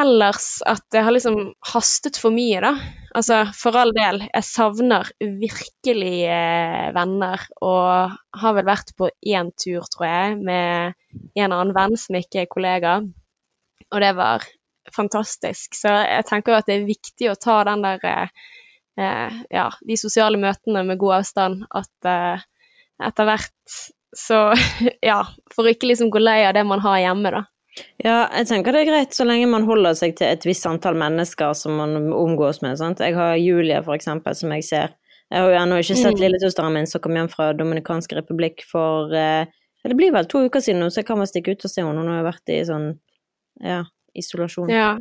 [0.00, 1.38] ellers at det har liksom
[1.72, 2.72] hastet for mye, da.
[3.18, 9.50] Altså, for all del, jeg savner virkelig eh, venner, og har vel vært på én
[9.58, 10.94] tur, tror jeg, med
[11.38, 13.00] en annen venn som ikke er kollega,
[13.88, 14.46] og det var
[14.94, 15.76] fantastisk.
[15.76, 20.00] Så jeg tenker jo at det er viktig å ta den der eh, ja, de
[20.00, 22.48] sosiale møtene med god avstand, at eh,
[23.08, 23.78] etter hvert
[24.16, 24.52] så
[25.10, 25.22] ja,
[25.54, 27.44] for ikke liksom gå lei av det man har hjemme, da.
[28.02, 30.98] Ja, jeg tenker det er greit så lenge man holder seg til et visst antall
[30.98, 32.78] mennesker som man omgås med.
[32.80, 33.02] Sant?
[33.04, 34.96] Jeg har Julie, for eksempel, som jeg ser.
[35.28, 36.22] Jeg har jo ennå ikke sett mm.
[36.22, 39.50] lillesøsteren min som kom hjem fra Dominikansk republikk for eh,
[39.84, 41.84] Det blir vel to uker siden nå, så jeg kan vel stikke ut og se
[41.84, 42.00] henne.
[42.00, 42.88] Hun har vært i sånn
[43.64, 43.82] ja,
[44.16, 44.72] isolasjon.
[44.72, 44.94] Ja.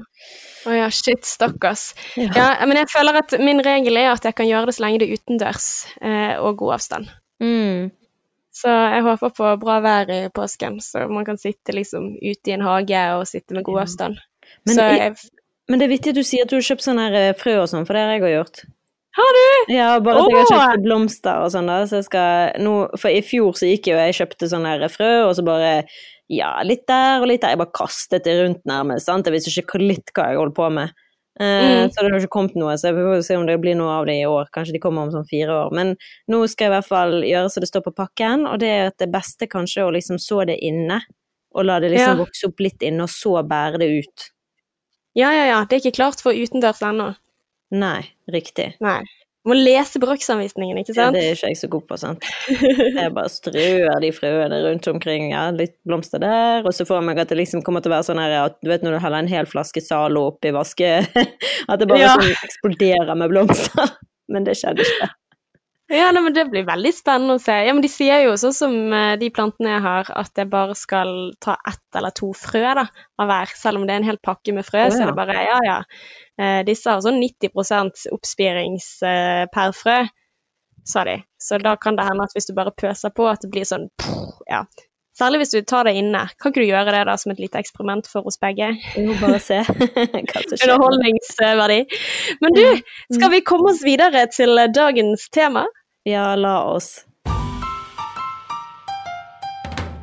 [0.68, 1.90] Å ja, shit, stakkars.
[2.20, 2.30] Ja.
[2.36, 2.50] ja.
[2.68, 5.10] men jeg føler at min regel er at jeg kan gjøre det så lenge det
[5.10, 5.70] er utendørs
[6.02, 7.12] eh, og god avstand.
[7.44, 7.90] Mm.
[8.58, 12.56] Så jeg håper på bra vær i påsken, så man kan sitte liksom ute i
[12.56, 14.18] en hage og sitte med god avstand.
[14.66, 15.14] Men, jeg,
[15.70, 17.58] men, det er vittig at du sier at du har kjøpt sånne her eh, frø
[17.62, 18.64] og sånn, for det har jeg òg gjort.
[19.18, 19.74] Har du?
[19.74, 21.80] Ja, bare at jeg har kjøpt blomster og sånn, da.
[21.90, 24.94] Så jeg skal nå For i fjor så gikk jeg og jeg kjøpte sånne her
[24.94, 25.72] frø, og så bare
[26.30, 27.56] Ja, litt der og litt der.
[27.56, 29.30] Jeg bare kastet det rundt nærmest, sant.
[29.30, 30.94] Jeg visste ikke litt hva jeg holdt på med.
[31.40, 31.92] Eh, mm.
[31.92, 34.08] Så det har ikke kommet noe, så vi får se om det blir noe av
[34.10, 34.50] det i år.
[34.54, 35.76] Kanskje de kommer om sånn fire år.
[35.76, 35.94] Men
[36.32, 38.90] nå skal jeg i hvert fall gjøre så det står på pakken, og det er
[38.92, 41.02] at det beste kanskje å liksom så det inne.
[41.58, 42.24] Og la det liksom ja.
[42.24, 44.28] vokse opp litt inne, og så bære det ut.
[45.18, 45.62] Ja, ja, ja.
[45.66, 47.12] Det er ikke klart for utendørs ennå.
[47.74, 48.76] Nei, riktig.
[48.84, 49.02] Nei.
[49.48, 51.16] Du må lese bruksanvisningen, ikke sant?
[51.16, 52.26] Ja, det er ikke jeg så god på, sant.
[52.52, 57.06] Jeg bare strør de frøene rundt omkring, ja, litt blomster der, og så får jeg
[57.08, 59.00] meg at det liksom kommer til å være sånn her at du vet når du
[59.06, 60.90] heller en hel flaske Zalo oppi vaske
[61.72, 62.12] At det bare ja.
[62.20, 63.96] sånn eksploderer med blomster.
[64.36, 65.08] Men det skjedde ikke.
[65.88, 67.54] Ja, nei, men Det blir veldig spennende å se.
[67.64, 70.76] Ja, men De sier jo sånn som eh, de plantene jeg har, at jeg bare
[70.76, 72.84] skal ta ett eller to frø da,
[73.16, 73.54] av hver.
[73.56, 74.92] Selv om det er en hel pakke med frø, oh, ja.
[74.92, 75.78] så er det bare ja, ja.
[76.38, 80.04] Eh, disse har sånn 90 oppspirings eh, per frø,
[80.88, 81.18] sa de.
[81.42, 83.90] Så da kan det hende at hvis du bare pøser på, at det blir sånn
[84.50, 84.66] ja.
[85.18, 86.28] Særlig hvis du tar det inne.
[86.38, 88.70] Kan ikke du gjøre det da som et lite eksperiment for oss begge?
[88.94, 89.64] Jo, bare se
[90.62, 91.80] Underholdningsverdi.
[92.44, 92.64] Men du,
[93.18, 95.66] skal vi komme oss videre til dagens tema?
[96.06, 97.07] Ja, la oss.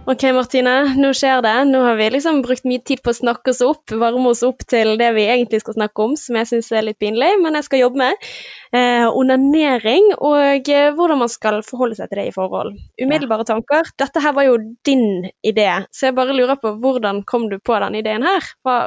[0.04, 1.52] Ok, Martine, nå skjer det.
[1.70, 4.60] Nå har vi liksom brukt mye tid på å snakke oss opp, varme oss opp
[4.68, 7.64] til det vi egentlig skal snakke om, som jeg syns er litt pinlig, men jeg
[7.64, 8.26] skal jobbe med.
[8.76, 12.76] Eh, onanering og eh, hvordan man skal forholde seg til det i forhold.
[13.00, 13.88] Umiddelbare tanker.
[13.96, 17.80] Dette her var jo din idé, så jeg bare lurer på hvordan kom du på
[17.86, 18.52] den ideen her?
[18.60, 18.78] Hva,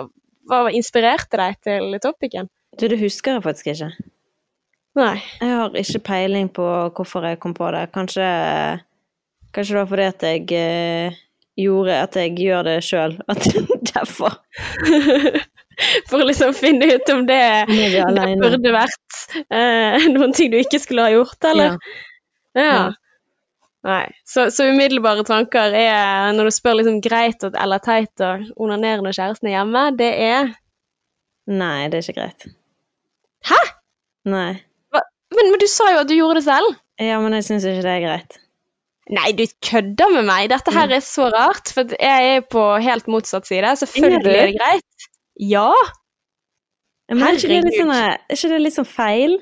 [0.45, 2.51] hva inspirerte deg til topicen?
[2.77, 3.89] Du, det husker jeg faktisk ikke.
[5.01, 5.15] Nei.
[5.41, 7.87] Jeg har ikke peiling på hvorfor jeg kom på det.
[7.97, 8.29] Kanskje
[9.57, 11.15] Kanskje det var fordi at jeg eh,
[11.57, 13.15] gjorde at jeg gjør det sjøl,
[13.89, 14.37] derfor.
[16.09, 19.17] For å liksom finne ut om det, det burde vært
[19.53, 21.77] eh, noen ting du ikke skulle ha gjort, eller?
[22.57, 22.63] Ja.
[22.63, 22.85] ja.
[23.87, 24.05] Nei.
[24.25, 29.15] Så, så, umiddelbare tanker er, når du spør liksom greit eller teit å onanere når
[29.15, 30.55] kjæresten er hjemme, det er
[31.47, 32.49] Nei, det er ikke greit.
[33.47, 33.59] Hæ?
[34.27, 34.57] Nei.
[34.91, 36.73] Men, men, du sa jo at du gjorde det selv.
[36.99, 38.39] Ja, men jeg syns ikke det er greit.
[39.07, 40.49] Nei, du kødder med meg!
[40.51, 43.69] Dette her er så rart, for jeg er på helt motsatt side.
[43.79, 45.07] Selvfølgelig er det greit.
[45.39, 45.69] Ja!
[47.07, 49.37] Men er ikke, det sånn, er ikke det litt sånn feil?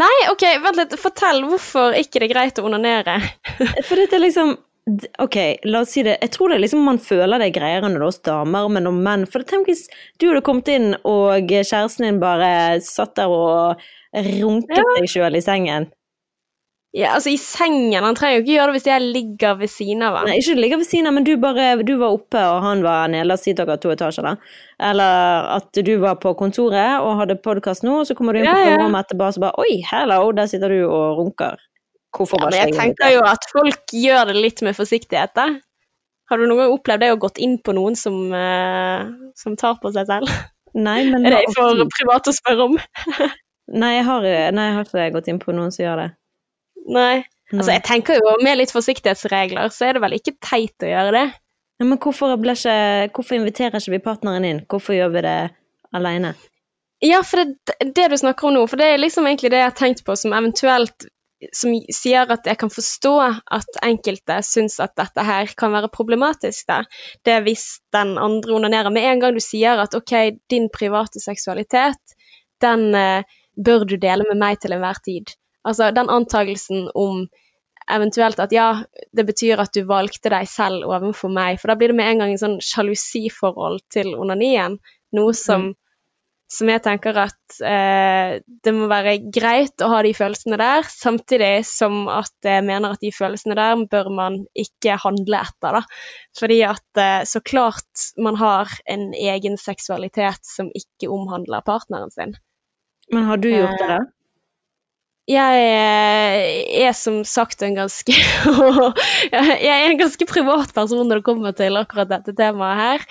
[0.00, 0.96] Nei, OK, vent litt.
[1.02, 3.18] Fortell hvorfor ikke det er greit å onanere.
[3.88, 4.56] for dette er liksom
[5.22, 5.36] Ok,
[5.68, 6.16] la oss si det.
[6.24, 8.96] Jeg tror det er liksom man føler det er greiere enn hos damer, men om
[9.04, 9.84] menn For tenk hvis
[10.18, 13.84] du hadde kommet inn, og kjæresten din bare satt der og
[14.16, 14.86] runket Ja.
[14.96, 15.90] deg sjøl i sengen.
[16.92, 18.02] Ja, altså, i sengen.
[18.02, 20.26] Han trenger jo ikke gjøre det hvis jeg ligger ved siden av han.
[20.26, 23.12] Nei, ikke ligger ved siden av, men du bare Du var oppe, og han var
[23.12, 23.28] nede.
[23.30, 24.32] La oss si dere har to etasjer, da.
[24.90, 28.50] Eller at du var på kontoret og hadde podkast nå, og så kommer du inn
[28.50, 28.90] på Ja, ja.
[29.04, 31.62] etterpå, og så bare Oi, hello, der sitter du og runker.
[32.16, 35.46] Hvorfor Ja, var ikke jeg tenker jo at folk gjør det litt med forsiktighet, da.
[36.30, 39.06] Har du noen gang opplevd det å gått inn på noen som, uh,
[39.38, 40.30] som tar på seg selv?
[40.74, 42.78] Nei, men Er det for privat å spørre om?
[43.80, 46.08] Nei, jeg har, nei, jeg har ikke gått inn på noen som gjør det.
[46.88, 47.22] Nei.
[47.50, 51.14] Altså, jeg tenker jo med litt forsiktighetsregler, så er det vel ikke teit å gjøre
[51.16, 51.24] det.
[51.80, 52.74] Ja, men hvorfor, ikke,
[53.16, 54.60] hvorfor inviterer ikke vi partneren inn?
[54.70, 55.38] Hvorfor gjør vi det
[55.96, 56.34] alene?
[57.02, 59.70] Ja, for det, det du snakker om nå, for det er liksom egentlig det jeg
[59.70, 61.08] har tenkt på som eventuelt
[61.56, 63.12] som sier at jeg kan forstå
[63.56, 66.66] at enkelte syns at dette her kan være problematisk.
[66.68, 66.82] Da.
[67.24, 68.92] Det er hvis den andre onanerer.
[68.92, 70.14] Med en gang du sier at ok,
[70.52, 72.16] din private seksualitet,
[72.60, 73.24] den eh,
[73.56, 75.32] bør du dele med meg til enhver tid.
[75.66, 77.26] Altså den antagelsen om
[77.90, 78.68] eventuelt at ja,
[79.16, 82.22] det betyr at du valgte deg selv overfor meg, for da blir det med en
[82.22, 84.78] gang en sånn sjalusiforhold til onanien.
[85.16, 85.72] Noe som
[86.50, 91.62] som jeg tenker at eh, det må være greit å ha de følelsene der, samtidig
[91.68, 95.78] som at jeg mener at de følelsene der bør man ikke handle etter.
[95.78, 95.82] da.
[96.40, 102.34] Fordi at eh, så klart man har en egen seksualitet som ikke omhandler partneren sin.
[103.14, 104.00] Men har du gjort det, da?
[105.30, 108.14] Jeg eh, er som sagt en ganske
[109.34, 113.04] Jeg er en ganske privat person når det kommer til akkurat dette temaet her.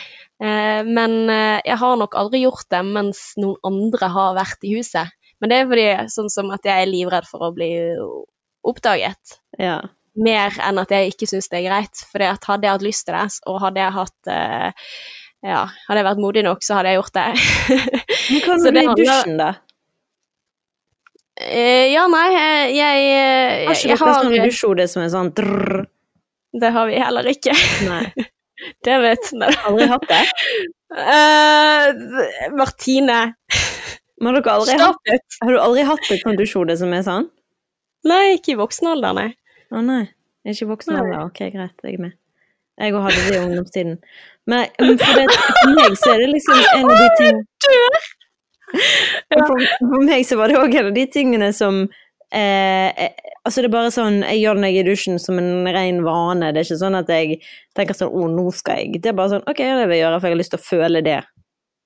[0.43, 4.73] Eh, Men eh, jeg har nok aldri gjort det mens noen andre har vært i
[4.75, 5.15] huset.
[5.39, 7.71] Men det er fordi sånn som at jeg er livredd for å bli
[8.67, 9.39] oppdaget.
[9.55, 9.77] Ja.
[10.19, 12.03] Mer enn at jeg ikke syns det er greit.
[12.12, 14.34] For hadde jeg hatt lyst til det, og hadde jeg hatt
[15.39, 17.27] ja, hadde jeg vært modig nok, så hadde jeg gjort det.
[18.27, 19.53] Men hva Så med det i dusjen, da?
[21.39, 25.86] Eh, ja, nei, eh, jeg, jeg, Har ikke dere sånn dusjhode som er sånn drrr?
[26.60, 27.56] Det har vi heller ikke.
[27.88, 28.04] Nei.
[28.84, 29.56] Det vet jeg.
[29.69, 30.23] Aldri hatt det?
[30.91, 33.19] Uh, Martine,
[34.19, 37.30] Men har dere aldri hatt, har du aldri hatt et sånt dusjhode som er sånn?
[38.10, 39.30] Nei, ikke i voksen alder, nei.
[39.71, 40.02] Å nei.
[40.43, 41.21] Ikke i voksen alder.
[41.30, 42.17] Ok, greit, jeg er med.
[42.84, 43.95] Jeg òg hadde det i ungdomstiden.
[44.49, 48.04] Men men for, det, for meg så er det liksom en av de tingene
[49.34, 53.63] for, for meg så var det òg en av de tingene som eh, eh, Altså,
[53.63, 56.01] det er bare sånn Jeg gjør det når jeg er i dusjen som en ren
[56.05, 56.49] vane.
[56.53, 57.39] Det er ikke sånn at jeg
[57.77, 60.19] tenker sånn Å, nå skal jeg Det er bare sånn Ok, det vil jeg gjøre,
[60.19, 61.19] for jeg har lyst til å føle det.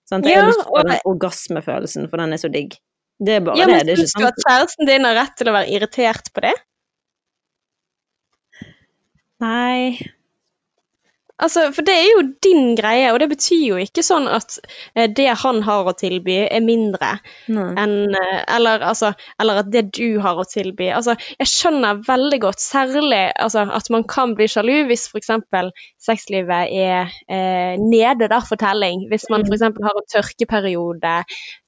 [0.10, 0.28] Sant?
[0.28, 2.76] Jeg Ja, har lyst til å få den orgasmefølelsen, for den er så digg.
[3.24, 5.38] Det er bare Ja, men Det er Syns ikke du at kjæresten din har rett
[5.40, 6.54] til å være irritert på det?
[9.44, 10.00] Nei.
[11.42, 14.60] Altså, For det er jo din greie, og det betyr jo ikke sånn at
[14.94, 17.16] eh, det han har å tilby, er mindre
[17.50, 20.92] enn eh, eller, altså, eller at det du har å tilby.
[20.94, 25.32] Altså, jeg skjønner veldig godt, særlig altså, at man kan bli sjalu hvis f.eks.
[26.06, 29.08] sexlivet er eh, nede der for telling.
[29.10, 29.66] Hvis man f.eks.
[29.66, 31.16] har en tørkeperiode,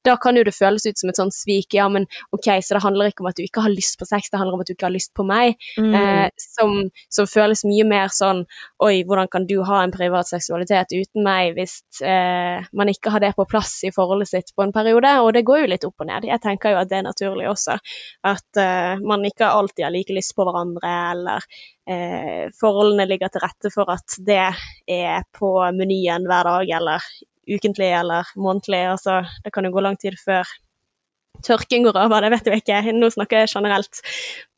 [0.06, 1.74] da kan jo det føles ut som et sånt svik.
[1.74, 4.30] Ja, men ok, så det handler ikke om at du ikke har lyst på sex,
[4.30, 5.58] det handler om at du ikke har lyst på meg.
[5.74, 5.90] Mm.
[5.98, 6.78] Eh, som,
[7.10, 8.44] som føles mye mer sånn
[8.84, 13.22] Oi, hvordan kan du ha en privat seksualitet uten meg hvis eh, man ikke har
[13.24, 15.12] det på plass i forholdet sitt på en periode?
[15.24, 16.26] Og det går jo litt opp og ned.
[16.28, 17.78] Jeg tenker jo at det er naturlig også.
[18.26, 21.48] At eh, man ikke alltid har like lyst på hverandre, eller
[21.88, 24.42] eh, forholdene ligger til rette for at det
[24.98, 27.10] er på menyen hver dag, eller
[27.46, 28.84] ukentlig eller månedlig.
[28.96, 30.48] Altså, det kan jo gå lang tid før
[31.44, 32.96] tørken går over, det vet jeg ikke.
[32.96, 34.02] Nå snakker jeg generelt.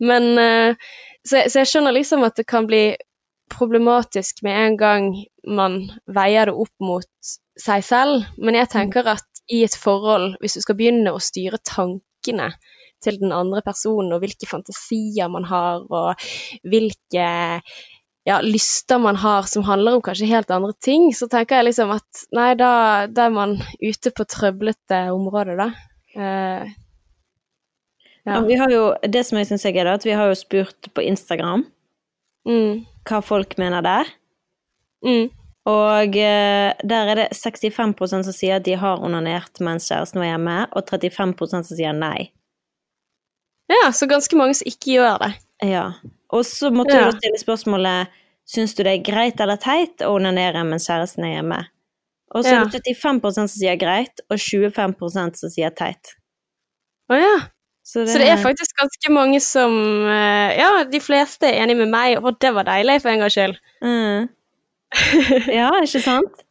[0.01, 0.89] Men eh,
[1.27, 2.83] så, så jeg skjønner liksom at det kan bli
[3.51, 5.11] problematisk med en gang
[5.49, 8.27] man veier det opp mot seg selv.
[8.39, 12.51] Men jeg tenker at i et forhold, hvis du skal begynne å styre tankene
[13.05, 16.29] til den andre personen, og hvilke fantasier man har, og
[16.67, 17.29] hvilke
[18.29, 21.95] ja, lyster man har som handler om kanskje helt andre ting, så tenker jeg liksom
[21.95, 22.73] at nei, da,
[23.09, 25.71] da er man ute på trøblete områder, da.
[26.19, 26.77] Uh,
[28.29, 30.91] Ja, vi har jo, det som jeg syns er gøy, at vi har jo spurt
[30.95, 31.65] på Instagram
[32.49, 32.75] mm,
[33.09, 34.11] hva folk mener der.
[35.05, 35.29] mm,
[35.69, 40.31] Og eh, der er det 65 som sier at de har onanert mens kjæresten var
[40.31, 42.31] hjemme, og 35% som sier nei.
[43.69, 45.33] ja, så ganske mange som ikke gjør det.
[45.69, 45.93] Ja.
[46.33, 47.11] Og så måtte Ja.
[47.11, 48.09] du stille spørsmålet
[48.49, 51.59] Syns du det er greit eller teit å onanere mens kjæresten er hjemme?
[52.35, 52.63] Og så Ja.
[52.63, 56.15] er det 35 som sier greit, og 25% som sier teit.
[57.13, 57.35] Å ja.
[57.89, 59.73] Så det, så det, er faktisk ganske mange som
[60.05, 63.39] eh, Ja, de fleste er enig med meg, og det var deilig for en gangs
[63.39, 63.57] skyld.
[63.81, 64.29] Mm.
[65.59, 66.45] Ja, ikke sant?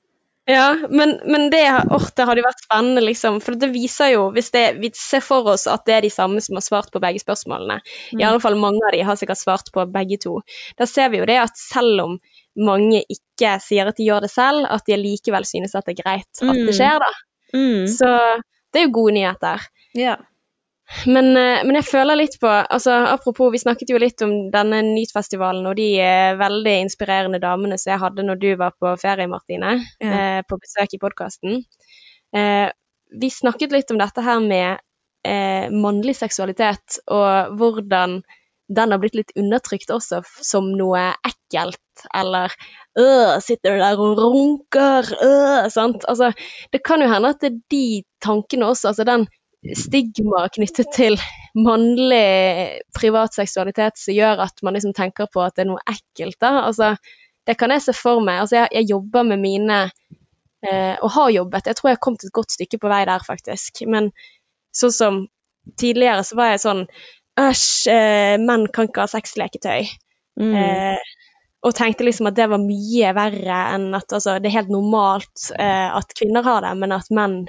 [0.50, 3.38] ja, men, men det, or, det, hadde jo vært spennende, liksom.
[3.44, 6.42] For det viser jo, hvis det, vi ser for oss at det er de samme
[6.42, 8.22] som har svart på begge spørsmålene, mm.
[8.22, 10.40] i alle fall mange av de har sikkert svart på begge to,
[10.80, 12.16] da ser vi jo det at selv om
[12.58, 16.02] mange ikke sier at de gjør det selv, at de likevel synes at det er
[16.02, 16.74] greit at det mm.
[16.80, 17.12] skjer, da.
[17.54, 17.86] Mm.
[17.94, 18.10] Så
[18.74, 19.70] det er jo gode nyheter.
[20.00, 20.16] Ja.
[21.06, 24.80] Men, eh, men, jeg føler litt på altså Apropos, vi snakket jo litt om denne
[24.88, 29.28] Nytfestivalen og de eh, veldig inspirerende damene som jeg hadde når du var på ferie,
[29.28, 30.08] Martine, ja.
[30.08, 31.62] eh, på besøk i podkasten.
[32.36, 32.68] Eh,
[33.20, 34.80] vi snakket litt om dette her med
[35.28, 38.22] eh, mannlig seksualitet, og hvordan
[38.68, 41.80] den har blitt litt undertrykt også som noe ekkelt,
[42.16, 42.52] eller
[43.00, 46.04] øh, sitter du der og runker, øh, sant.
[46.08, 46.34] Altså,
[46.76, 47.86] det kan jo hende at det er de
[48.24, 49.28] tankene også, altså den
[49.76, 51.18] stigma knyttet til
[51.58, 56.38] mannlig privat seksualitet som gjør at man liksom tenker på at det er noe ekkelt.
[56.40, 56.96] da, altså
[57.48, 58.42] Det kan jeg se for meg.
[58.42, 59.80] altså Jeg, jeg jobber med mine
[60.62, 61.68] eh, og har jobbet.
[61.68, 63.86] Jeg tror jeg har kommet et godt stykke på vei der, faktisk.
[63.88, 64.12] Men
[64.76, 65.22] sånn som
[65.80, 66.84] tidligere så var jeg sånn
[67.38, 69.86] Æsj, eh, menn kan ikke ha sexleketøy.
[70.42, 70.54] Mm.
[70.58, 71.18] Eh,
[71.68, 75.52] og tenkte liksom at det var mye verre enn at altså, det er helt normalt
[75.58, 77.44] eh, at kvinner har det, men at menn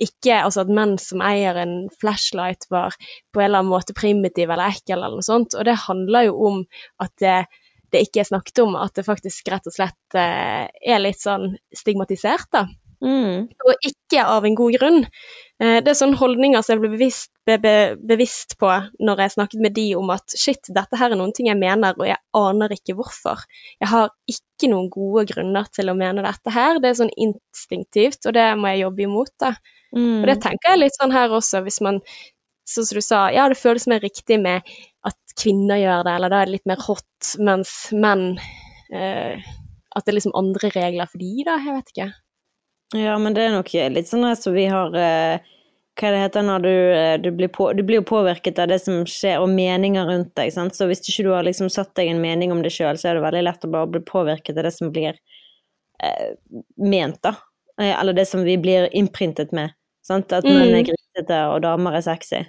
[0.00, 2.96] ikke Altså at menn som eier en flashlight, var
[3.32, 5.56] på en eller annen måte primitiv eller ekkel eller noe sånt.
[5.58, 6.62] Og det handler jo om
[7.04, 7.38] at det,
[7.92, 11.52] det ikke er snakket om, at det faktisk rett og slett eh, er litt sånn
[11.76, 12.66] stigmatisert, da.
[13.00, 13.46] Mm.
[13.64, 15.04] Og ikke av en god grunn.
[15.60, 17.74] Eh, det er sånne holdninger som jeg ble bevisst, be, be,
[18.12, 21.50] bevisst, på når jeg snakket med de om at shit, dette her er noen ting
[21.50, 23.44] jeg mener, og jeg aner ikke hvorfor.
[23.80, 26.80] Jeg har ikke noen gode grunner til å mene dette her.
[26.80, 29.34] Det er sånn instinktivt, og det må jeg jobbe imot.
[29.40, 29.54] da.
[29.96, 30.20] Mm.
[30.20, 32.04] Og det tenker jeg litt sånn her også, hvis man
[32.70, 34.62] Sånn som du sa, ja, det føles mer riktig med
[35.02, 38.36] at kvinner gjør det, eller da er det litt mer hot, mens menn
[38.94, 39.48] eh,
[39.90, 41.56] At det er liksom andre regler for de, da.
[41.64, 42.06] Jeg vet ikke.
[42.96, 45.42] Ja, men det er nok litt sånn som vi har eh,
[46.00, 48.80] Hva det heter når du, eh, du blir på, Du blir jo påvirket av det
[48.82, 50.74] som skjer, og meninger rundt deg, sant.
[50.74, 53.18] Så hvis ikke du har liksom satt deg en mening om det sjøl, så er
[53.18, 55.14] det veldig lett å bare bli påvirket av det som blir
[56.02, 56.32] eh,
[56.82, 57.36] ment, da.
[57.80, 59.76] Eh, eller det som vi blir innprintet med.
[60.06, 60.32] Sant?
[60.34, 60.88] At menn er mm.
[60.90, 62.42] grisete og damer er sexy.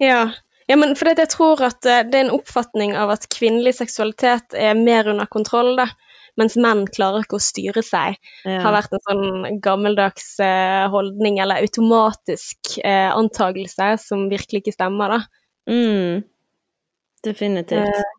[0.00, 0.22] Ja.
[0.70, 4.78] ja men for jeg tror at det er en oppfatning av at kvinnelig seksualitet er
[4.78, 5.90] mer under kontroll, da.
[6.40, 8.16] Mens menn klarer ikke å styre seg.
[8.46, 8.62] Ja.
[8.64, 15.18] Har vært en sånn gammeldags eh, holdning eller automatisk eh, antagelse som virkelig ikke stemmer,
[15.18, 15.20] da.
[15.68, 16.22] Mm.
[17.26, 17.84] Definitivt.
[17.84, 18.18] Eh,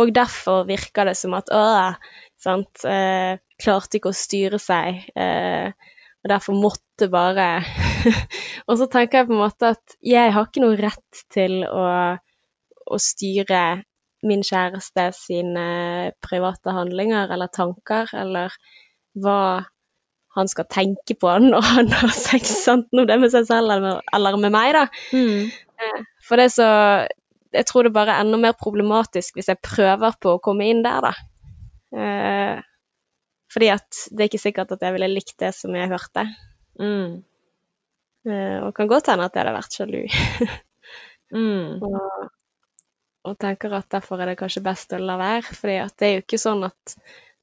[0.00, 1.96] og derfor virker det som at åh,
[2.38, 5.02] sant, eh, klarte ikke å styre seg.
[5.18, 5.74] Eh,
[6.20, 7.62] og derfor måtte bare
[8.68, 11.84] Og så tenker jeg på en måte at jeg har ikke noe rett til å,
[12.86, 13.62] å styre
[14.26, 15.66] min kjæreste sine
[16.24, 18.54] private handlinger eller tanker, eller
[19.20, 19.64] hva
[20.36, 23.72] han skal tenke på når han har sex, enten om det er med seg selv
[23.74, 24.86] eller, med meg, da.
[25.14, 25.48] Mm.
[25.80, 26.70] Eh, for det er så
[27.50, 30.84] Jeg tror det bare er enda mer problematisk hvis jeg prøver på å komme inn
[30.86, 31.14] der, da.
[31.90, 32.60] Eh,
[33.50, 36.28] fordi at det er ikke sikkert at jeg ville likt det som jeg hørte.
[36.78, 37.24] Mm.
[38.28, 40.02] Uh, og kan godt hende at jeg hadde vært sjalu.
[41.34, 41.82] mm.
[41.82, 42.28] og,
[43.24, 45.56] og, tenker at derfor er det kanskje best å la være.
[45.56, 46.96] For det er jo ikke sånn at,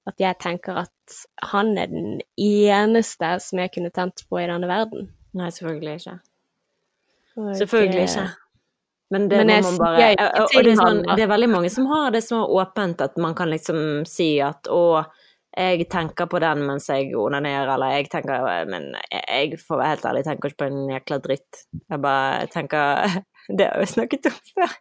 [0.10, 1.20] at jeg tenker at
[1.52, 5.12] han er den eneste som jeg kunne tent på i denne verden.
[5.38, 6.18] Nei, selvfølgelig ikke.
[7.38, 8.28] Og selvfølgelig ikke.
[9.14, 11.70] Men det men må man bare og, og det, er sånn, det er veldig mange
[11.72, 15.06] som har det så åpent at man kan liksom si at å
[15.58, 20.22] jeg tenker på den mens jeg onanerer, eller jeg tenker Men jeg får helt ærlig,
[20.22, 21.64] jeg tenker ikke på en jækla dritt.
[21.80, 23.16] Jeg bare tenker
[23.58, 24.76] Det har vi snakket om før.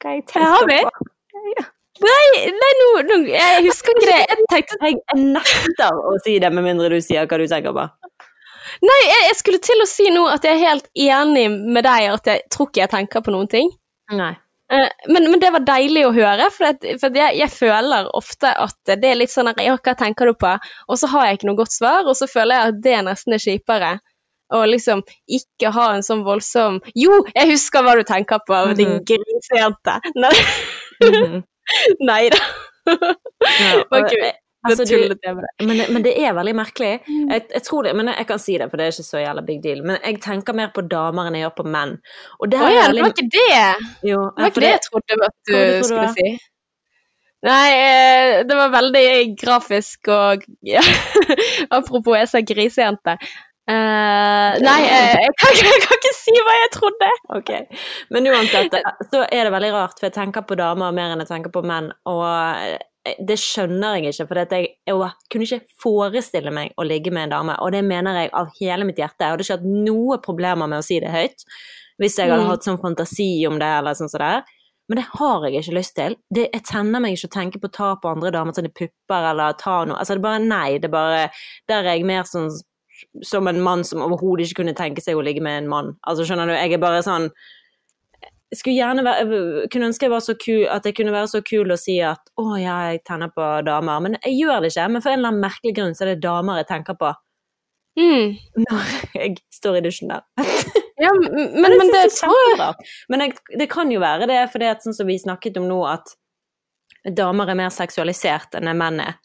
[0.00, 1.10] Hva jeg tenkte på.
[1.56, 1.66] Ja.
[2.00, 4.20] Nei, nei nå, no, jeg husker ikke det.
[4.30, 7.88] Jeg tenkte Jeg nekter å si det, med mindre du sier hva du tenker på.
[8.86, 12.06] Nei, jeg, jeg skulle til å si nå at jeg er helt enig med deg,
[12.14, 13.68] at jeg tror ikke jeg tenker på noen ting.
[14.16, 14.32] Nei.
[14.72, 18.52] Eh, men, men, det var deilig å høre, for, det, for jeg, jeg, føler ofte
[18.54, 20.54] at det er litt sånn at ja, hva tenker du på?
[20.86, 23.36] Og så har jeg ikke noe godt svar, og så føler jeg at det nesten
[23.36, 23.90] er kjipere.
[24.56, 28.70] Og liksom ikke ha en sånn voldsom Jo, jeg husker hva du tenker på, mm
[28.70, 28.76] -hmm.
[28.76, 30.00] din grisejente!
[30.24, 30.34] Nei,
[31.04, 31.42] mm -hmm.
[32.30, 32.38] Da.
[33.60, 34.10] ja, og,
[34.68, 35.14] Altså, du,
[35.66, 36.98] men, men, det er veldig merkelig.
[37.08, 37.30] Mm.
[37.32, 39.42] Jeg, jeg, tror det, men jeg kan si det, for det er ikke så jævla
[39.46, 39.80] big deal.
[39.86, 41.94] Men jeg tenker mer på damer enn jeg gjør på menn.
[42.44, 43.62] Det, oh, ja, det var ikke det!
[44.10, 46.28] Jo, det var ikke det jeg trodde at du, du skulle si.
[47.48, 49.06] Nei, eh, det var veldig
[49.40, 50.82] grafisk og ja.
[51.72, 53.16] Apropos jeg sa grisejente.
[53.68, 57.10] Uh, nei, jeg, jeg, kan, jeg, kan, ikke si hva jeg trodde.
[57.36, 57.50] Ok,
[58.14, 58.78] Men uansett,
[59.12, 61.62] så er det veldig rart, for jeg tenker på damer mer enn jeg tenker på
[61.66, 61.92] menn.
[62.10, 62.24] Og
[63.00, 67.36] det skjønner jeg ikke, for jeg, jeg, kunne ikke forestille meg å ligge med en
[67.36, 67.58] dame.
[67.64, 69.24] Og det mener jeg av hele mitt hjerte.
[69.24, 71.46] Jeg hadde ikke hatt noe problemer med å si det høyt
[72.00, 72.50] hvis jeg hadde mm.
[72.54, 74.46] hatt sånn fantasi om det, eller sånn sånn.
[74.88, 76.16] Men det har jeg ikke lyst til.
[76.34, 79.26] Det, jeg tenner meg ikke å tenke på å ta på andre damer sine pupper
[79.30, 79.98] eller ta noe.
[80.00, 80.78] Altså, det er bare nei.
[80.80, 81.20] Det er bare
[81.70, 82.48] Der er jeg mer sånn
[83.26, 85.94] som en mann som overhodet ikke kunne tenke seg å ligge med en mann.
[86.08, 87.30] Altså, skjønner du, jeg er bare sånn
[88.50, 89.40] skulle gjerne være,
[89.70, 92.32] kunne ønske jeg var så kul, at jeg kunne være så kul og si at
[92.40, 94.02] å ja, jeg tenner på damer.
[94.02, 94.88] Men jeg gjør det ikke.
[94.90, 97.12] Men for en eller annen merkelig grunn så er det damer jeg tenker på
[98.00, 98.34] mm.
[98.66, 100.26] når jeg står i dusjen der.
[101.04, 101.30] ja, men,
[101.62, 104.82] men, men det tror jeg Men jeg, det kan jo være det, for det er
[104.82, 106.16] sånn som vi snakket om nå, at
[107.16, 109.20] damer er mer seksualisert enn menn er.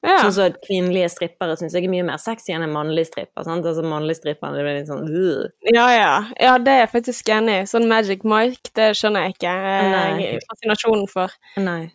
[0.00, 0.16] Ja.
[0.22, 3.44] Sånn så kvinnelige strippere syns jeg er mye mer sexy enn en mannlig stripper.
[3.44, 3.66] sant?
[3.68, 5.48] Altså Mannlig stripper det blir litt sånn uh.
[5.68, 6.12] Ja, ja.
[6.40, 7.66] Ja, det er jeg faktisk enig i.
[7.68, 11.34] Sånn Magic Mike, det skjønner jeg ikke eh, fascinasjonen for.
[11.60, 11.90] Nei.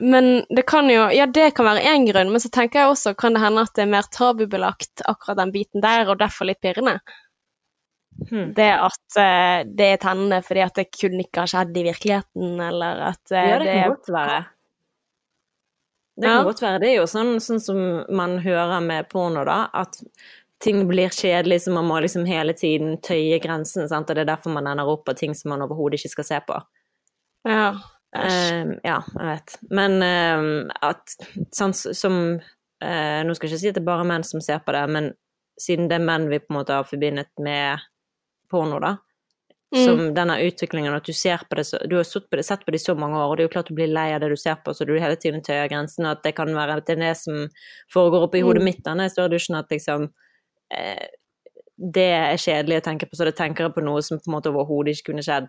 [0.00, 3.12] Men det kan jo Ja, det kan være én grunn, men så tenker jeg også
[3.20, 6.62] kan det hende at det er mer tabubelagt, akkurat den biten der, og derfor litt
[6.64, 7.02] pirrende.
[8.30, 8.54] Hmm.
[8.56, 12.56] Det at uh, det er tennende fordi at det kunne ikke ha skjedd i virkeligheten,
[12.64, 14.40] eller at uh, Ja, det kan det, godt være.
[16.20, 16.44] Det kan ja.
[16.44, 16.80] godt være.
[16.82, 17.78] Det er jo sånn, sånn, som
[18.12, 19.96] man hører med porno, da, at
[20.60, 24.10] ting blir kjedelig, så man må liksom hele tiden tøye grensen, sant?
[24.10, 26.40] og det er derfor man ender opp på ting som man overhodet ikke skal se
[26.50, 26.58] på.
[27.48, 27.70] Ja.
[28.10, 29.56] Uh, ja, jeg vet.
[29.70, 31.14] Men uh, at
[31.54, 34.60] sånn som uh, Nå skal jeg ikke si at det er bare menn som ser
[34.66, 35.12] på det, men
[35.60, 37.80] siden det er menn vi på en måte har forbindet med
[38.50, 38.96] porno, da,
[39.70, 39.84] Mm.
[39.84, 42.64] Som denne utviklingen, at du ser på det så, Du har sett på, det, sett
[42.66, 44.18] på det i så mange år, og det er jo klart du blir lei av
[44.24, 46.80] det du ser på, så du hele tiden tøyer grensen, og at det kan være
[46.80, 47.44] at det er det som
[47.94, 48.66] foregår oppi hodet mm.
[48.66, 50.08] mitt da når jeg står i dusjen, at liksom
[50.74, 51.06] eh,
[51.94, 54.34] Det er kjedelig å tenke på, så det tenker jeg på noe som på en
[54.40, 55.48] måte overhodet ikke kunne skjedd.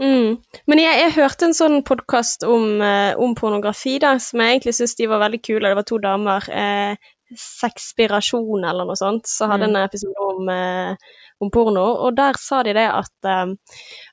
[0.00, 0.36] Mm.
[0.70, 4.76] Men jeg, jeg, hørte en sånn podkast om, eh, om, pornografi da, som jeg egentlig
[4.76, 5.66] syntes de var veldig kule.
[5.68, 6.48] Det var to damer.
[6.48, 9.28] Eh, Sexpirasjon eller noe sånt.
[9.30, 9.76] Så hadde mm.
[9.76, 11.12] en episode om eh,
[11.42, 13.56] om porno, og der sa de det at, um,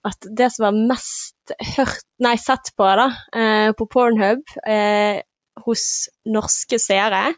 [0.07, 5.21] at det som var mest hørt, nei, sett på da, uh, på Pornhub uh,
[5.65, 5.85] hos
[6.29, 7.29] norske seere,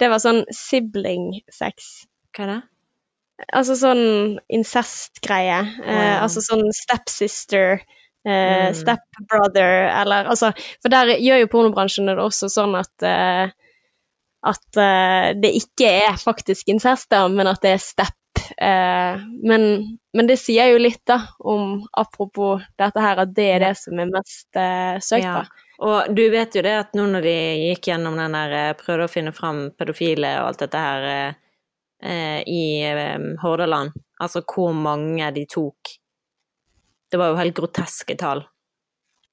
[0.00, 1.92] det var sånn sibling-sex.
[2.36, 2.62] Hva er det?
[3.52, 5.60] Altså sånn incest-greie.
[5.84, 7.82] Uh, Altså sånn stepsister.
[8.26, 8.74] Uh, mm.
[8.74, 10.48] Stepbrother, eller altså
[10.82, 13.52] For der gjør jo pornobransjen det også sånn at uh,
[14.46, 18.18] at uh, det ikke er faktisk incest, men at det er step
[18.56, 19.62] Eh, men,
[20.12, 24.00] men, det sier jo litt, da, om apropos dette her, at det er det som
[24.00, 25.44] er mest eh, søkt på.
[25.44, 25.62] Ja.
[25.86, 27.36] Og du vet jo det at nå når de
[27.68, 32.40] gikk gjennom den der eh, Prøvde å finne fram pedofile og alt dette her eh,
[32.48, 35.92] i eh, Hordaland, altså hvor mange de tok
[37.12, 38.46] Det var jo helt groteske tall.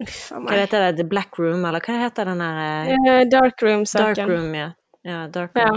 [0.03, 0.97] Hva heter det?
[0.99, 4.15] The Black Room, eller hva heter den der eh, Dark Room-saken.
[4.19, 4.71] Dark Room, ja.
[5.03, 5.67] Ja, dark ja.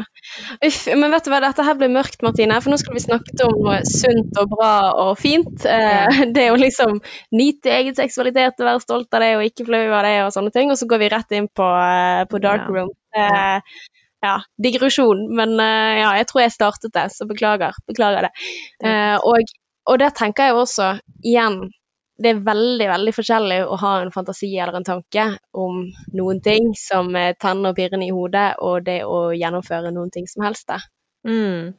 [0.63, 3.49] Uff, men vet du hva, dette her blir mørkt, Martine, for nå skal vi snakke
[3.49, 5.67] om sunt og bra og fint.
[5.67, 7.01] Eh, det jo liksom
[7.35, 10.55] nyte egen seksualitet og være stolt av det og ikke flau av det og sånne
[10.55, 12.93] ting, og så går vi rett inn på, uh, på dark room.
[13.19, 13.75] Eh,
[14.23, 17.75] ja, digresjon, men uh, ja, jeg tror jeg startet det, så beklager.
[17.91, 18.33] Beklager det.
[18.79, 19.57] Uh, og,
[19.91, 20.93] og der tenker jeg også,
[21.27, 21.65] igjen,
[22.17, 25.83] det er veldig veldig forskjellig å ha en fantasi eller en tanke om
[26.17, 30.47] noen ting som tenner og pirrende i hodet, og det å gjennomføre noen ting som
[30.47, 30.73] helst.
[31.27, 31.75] Mm.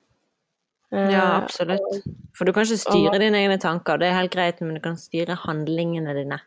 [0.89, 2.05] Ja, eh, absolutt.
[2.37, 4.83] For du kan ikke styre og, dine egne tanker, det er helt greit, men du
[4.83, 6.39] kan styre handlingene dine.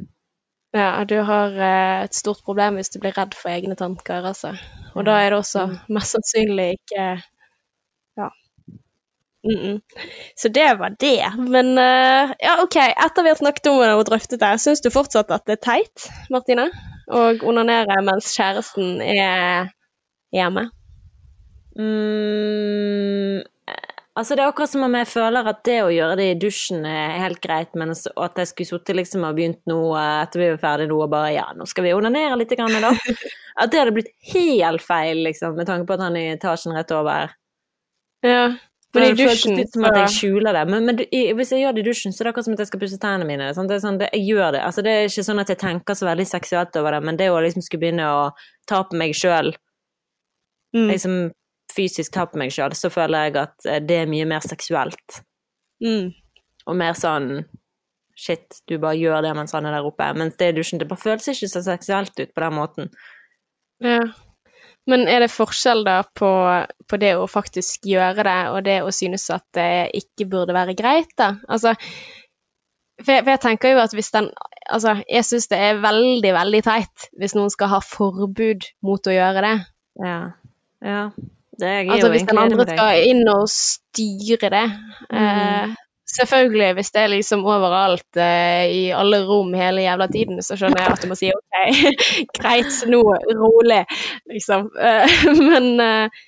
[0.77, 4.55] Ja, du har eh, et stort problem hvis du blir redd for egne tanker, altså.
[4.95, 5.77] Og da er det også mm.
[5.97, 7.07] mest sannsynlig ikke
[9.49, 9.81] Mm -mm.
[10.35, 11.33] Så det var det.
[11.39, 14.91] Men uh, ja, OK, etter vi har snakket om det og drøftet det, syns du
[14.91, 16.71] fortsatt at det er teit, Martine,
[17.09, 19.73] å onanere mens kjæresten er
[20.33, 20.69] hjemme?
[21.79, 23.41] Mm,
[24.15, 26.85] altså, det er akkurat som om jeg føler at det å gjøre det i dusjen
[26.85, 30.65] er helt greit, men at jeg skulle sittet liksom og begynt nå etter vi var
[30.65, 32.93] ferdig nå og bare ja, nå skal vi onanere litt, grann, da.
[33.61, 36.77] At det hadde blitt helt feil, liksom, med tanke på at han er i etasjen
[36.77, 37.33] rett over.
[38.25, 38.51] Ja.
[38.91, 40.63] For i dusjen litt som at jeg skjuler det.
[40.67, 42.55] Men, men du, i, hvis jeg gjør det i dusjen, så er det akkurat som
[42.57, 43.51] at jeg skal pusse tennene mine.
[43.55, 44.63] Sånn, det sånn, det, jeg gjør det.
[44.67, 47.29] Altså, det er ikke sånn at jeg tenker så veldig seksuelt over det, men det
[47.31, 48.25] å liksom skulle begynne å
[48.71, 49.53] ta på meg sjøl
[50.75, 50.89] mm.
[50.89, 51.21] Liksom
[51.71, 55.21] fysisk ta på meg sjøl, så føler jeg at eh, det er mye mer seksuelt.
[55.85, 56.11] Mm.
[56.67, 57.33] Og mer sånn
[58.21, 60.05] Shit, du bare gjør det mens han er der oppe.
[60.13, 62.91] Mens det i dusjen, det bare føles ikke så seksuelt ut på den måten.
[63.81, 64.03] Ja.
[64.91, 66.31] Men er det forskjell da på,
[66.89, 70.77] på, det å faktisk gjøre det, og det å synes at det ikke burde være
[70.79, 71.35] greit, da?
[71.49, 71.77] Altså,
[73.01, 74.33] for jeg, for jeg tenker jo at hvis den
[74.71, 79.15] Altså, jeg syns det er veldig, veldig teit hvis noen skal ha forbud mot å
[79.15, 79.55] gjøre det.
[80.05, 80.19] Ja.
[80.85, 81.01] Ja.
[81.59, 82.77] Det er altså, jo hvis den egentlig enig andre med deg.
[82.79, 84.63] skal inn og styre det.
[85.11, 85.75] Eh,
[86.17, 90.83] selvfølgelig, hvis det er liksom overalt uh, i alle rom hele jævla tiden, så skjønner
[90.83, 91.59] jeg at du må si OK,
[92.39, 93.01] greit, nå
[93.39, 93.83] rolig,
[94.31, 94.69] liksom.
[94.75, 95.19] Uh,
[95.51, 96.21] men uh,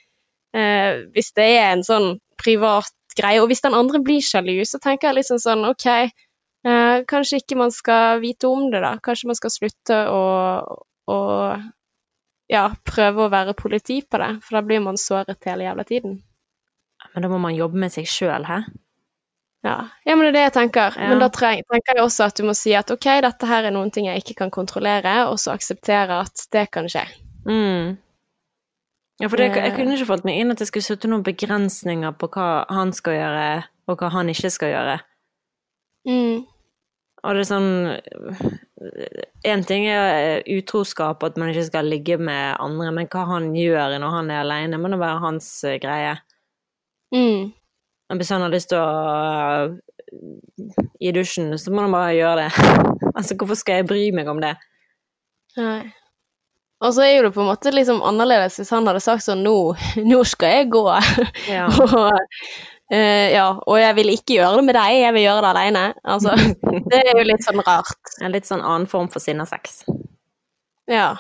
[1.15, 5.11] hvis det er en sånn privat greie, og hvis den andre blir sjalu, så tenker
[5.11, 5.89] jeg liksom sånn OK,
[6.63, 8.93] kanskje ikke man skal vite om det, da.
[9.03, 10.21] Kanskje man skal slutte å,
[11.11, 11.17] å
[12.53, 16.21] ja, prøve å være politi på det, for da blir man såret hele jævla tiden.
[17.13, 18.63] Men da må man jobbe med seg sjøl, hæ?
[19.63, 19.77] Ja.
[20.05, 20.97] ja, men det er det jeg tenker.
[20.99, 21.09] Ja.
[21.13, 23.93] Men da tenker jeg også at du må si at ok, dette her er noen
[23.95, 27.05] ting jeg ikke kan kontrollere, og så akseptere at det kan skje.
[27.47, 27.93] Mm.
[29.23, 29.77] Ja, for det, jeg Eh.
[29.77, 33.15] kunne ikke fått meg inn at jeg skulle sette noen begrensninger på hva han skal
[33.21, 34.99] gjøre, og hva han ikke skal gjøre.
[36.09, 36.43] Mm.
[37.23, 38.01] Og det er sånn
[39.47, 43.99] En ting er utroskap, at man ikke skal ligge med andre, men hva han gjør
[44.03, 46.17] når han er alene, må da være hans eh, greie.
[47.15, 47.53] Mm.
[48.13, 49.73] Og Hvis han har lyst til å øh,
[51.01, 52.51] i dusjen, så må han bare gjøre det.
[53.17, 54.53] altså, hvorfor skal jeg bry meg om det?
[55.57, 55.93] Nei.
[56.83, 59.45] Og så er jo det på en måte liksom annerledes hvis han hadde sagt sånn
[59.47, 59.55] nå,
[60.11, 60.85] nå skal jeg gå.
[61.49, 61.71] Ja.
[61.87, 62.21] og,
[62.93, 65.87] uh, ja, og jeg vil ikke gjøre det med deg, jeg vil gjøre det alene.
[66.05, 66.37] Altså,
[66.93, 68.17] det er jo litt sånn rart.
[68.21, 69.85] En litt sånn annen form for sinnasex.
[70.91, 71.15] Ja.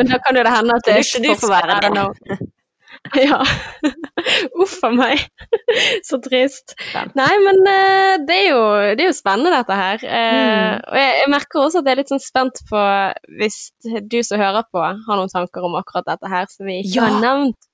[0.00, 2.38] Men da kan jo det hende at det Vil ikke du få være det?
[3.22, 3.44] Ja.
[4.62, 5.22] Uff a meg.
[6.08, 6.74] Så trist.
[6.92, 7.14] Sant.
[7.18, 8.60] Nei, men eh, det, er jo,
[8.98, 10.02] det er jo spennende, dette her.
[10.04, 10.80] Eh, Mm.
[10.90, 12.80] Og jeg, jeg merker også at jeg er litt sånn spent på
[13.40, 13.58] hvis
[14.10, 17.06] du som hører på, har noen tanker om akkurat dette her som vi ikke Ja.
[17.10, 17.68] har nevnt.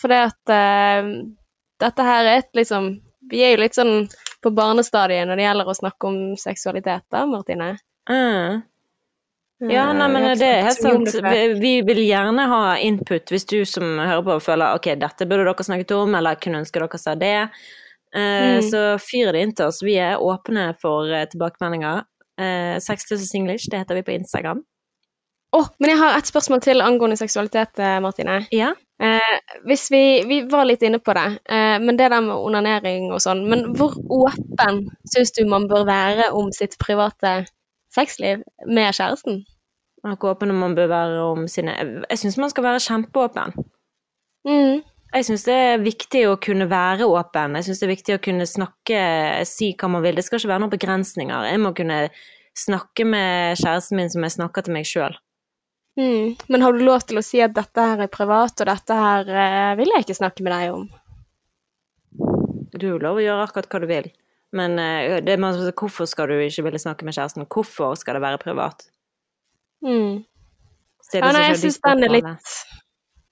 [0.00, 1.08] For det at uh,
[1.82, 2.90] dette her er et liksom
[3.30, 4.06] Vi er jo litt sånn
[4.40, 7.74] på barnestadiet når det gjelder å snakke om seksualitet, da, Martine.
[8.08, 8.62] Mm.
[9.68, 11.14] Ja, nei, men Eh, vi har det er helt sant.
[11.24, 15.44] Vi, vi vil gjerne ha input hvis du som hører på føler ok, dette burde
[15.44, 17.36] dere snakket om, eller kunne ønske dere sa det.
[18.14, 18.62] Eh, Mm.
[18.66, 19.82] Så fyr det inn til oss.
[19.82, 22.06] Vi er åpne for eh, tilbakemeldinger.
[22.80, 24.62] Sexless English, det heter vi på Instagram.
[25.52, 28.38] Å, men jeg har et spørsmål til angående seksualitet, Martine.
[28.50, 28.70] Ja.
[29.00, 33.08] Eh, hvis vi, vi var litt inne på det, eh, men det der med onanering
[33.14, 37.46] og sånn, men hvor åpen syns du man bør være om sitt private
[37.94, 39.42] sexliv med kjæresten?
[40.06, 41.74] Og hvor åpen man bør være om sine
[42.08, 43.52] Jeg syns man skal være kjempeåpen.
[44.48, 44.80] Mm.
[45.10, 47.56] Jeg syns det er viktig å kunne være åpen.
[47.58, 49.00] Jeg syns det er viktig å kunne snakke,
[49.48, 50.16] si hva man vil.
[50.16, 51.48] Det skal ikke være noen begrensninger.
[51.50, 51.98] Jeg må kunne
[52.56, 55.18] snakke med kjæresten min som jeg snakker til meg sjøl.
[55.98, 56.36] Mm.
[56.48, 59.30] Men har du lov til å si at dette her er privat, og dette her
[59.34, 60.86] eh, vil jeg ikke snakke med deg om?
[62.70, 64.10] Du har lov å gjøre akkurat hva du vil.
[64.52, 67.46] Men eh, det, masse- hvorfor skal du ikke ville snakke med kjæresten?
[67.46, 68.86] Hvorfor skal det være privat?
[69.84, 70.24] Mm.
[71.12, 72.50] Det Ja, nei, jeg syns den er litt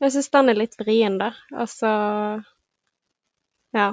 [0.01, 1.33] Jeg syns den er litt vrien, da.
[1.55, 1.91] Altså
[3.75, 3.89] Ja.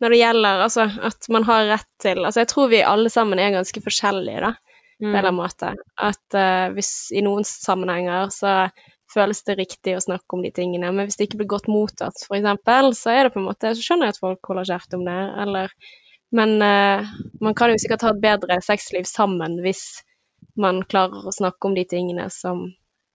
[0.00, 3.38] Når det gjelder altså at man har rett til Altså, jeg tror vi alle sammen
[3.42, 4.52] er ganske forskjellige, da,
[5.00, 5.34] på en Mm.
[5.38, 5.72] måte.
[5.98, 8.70] At uh, hvis i noen sammenhenger så
[9.14, 12.18] føles det riktig å snakke om de tingene, men hvis det ikke blir godt mottatt,
[12.30, 15.04] eksempel, så er det på en måte Så skjønner jeg at folk holder kjeft om
[15.06, 15.72] det, eller
[16.32, 17.06] Men uh,
[17.40, 20.02] man kan jo sikkert ha et bedre sexliv sammen hvis
[20.60, 22.66] man klarer å snakke om de tingene som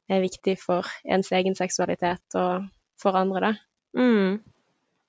[0.09, 2.65] er viktig for ens egen seksualitet og
[2.99, 3.53] for andre, da.
[3.99, 4.39] Mm.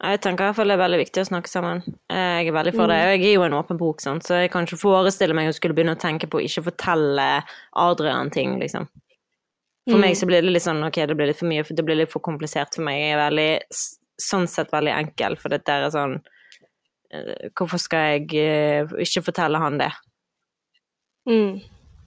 [0.04, 1.80] Jeg tenker i hvert fall det er veldig viktig å snakke sammen.
[2.10, 2.92] Jeg er veldig for Mm.
[2.92, 2.98] det.
[3.04, 4.22] Og jeg er jo en åpen bok, sant?
[4.26, 7.44] så jeg kan ikke forestille meg å skulle begynne å tenke på å ikke fortelle
[7.72, 8.88] Adrian ting, liksom.
[9.88, 10.00] For Mm.
[10.00, 12.10] meg så blir det litt sånn ok, det blir litt for mye, det blir litt
[12.10, 13.00] for komplisert for meg.
[13.00, 13.60] Jeg er veldig,
[14.20, 16.33] sånn sett veldig enkel, for dette er sånn eh,
[17.56, 19.92] Hvorfor skal jeg eh, ikke fortelle han det?
[21.28, 21.60] Mm.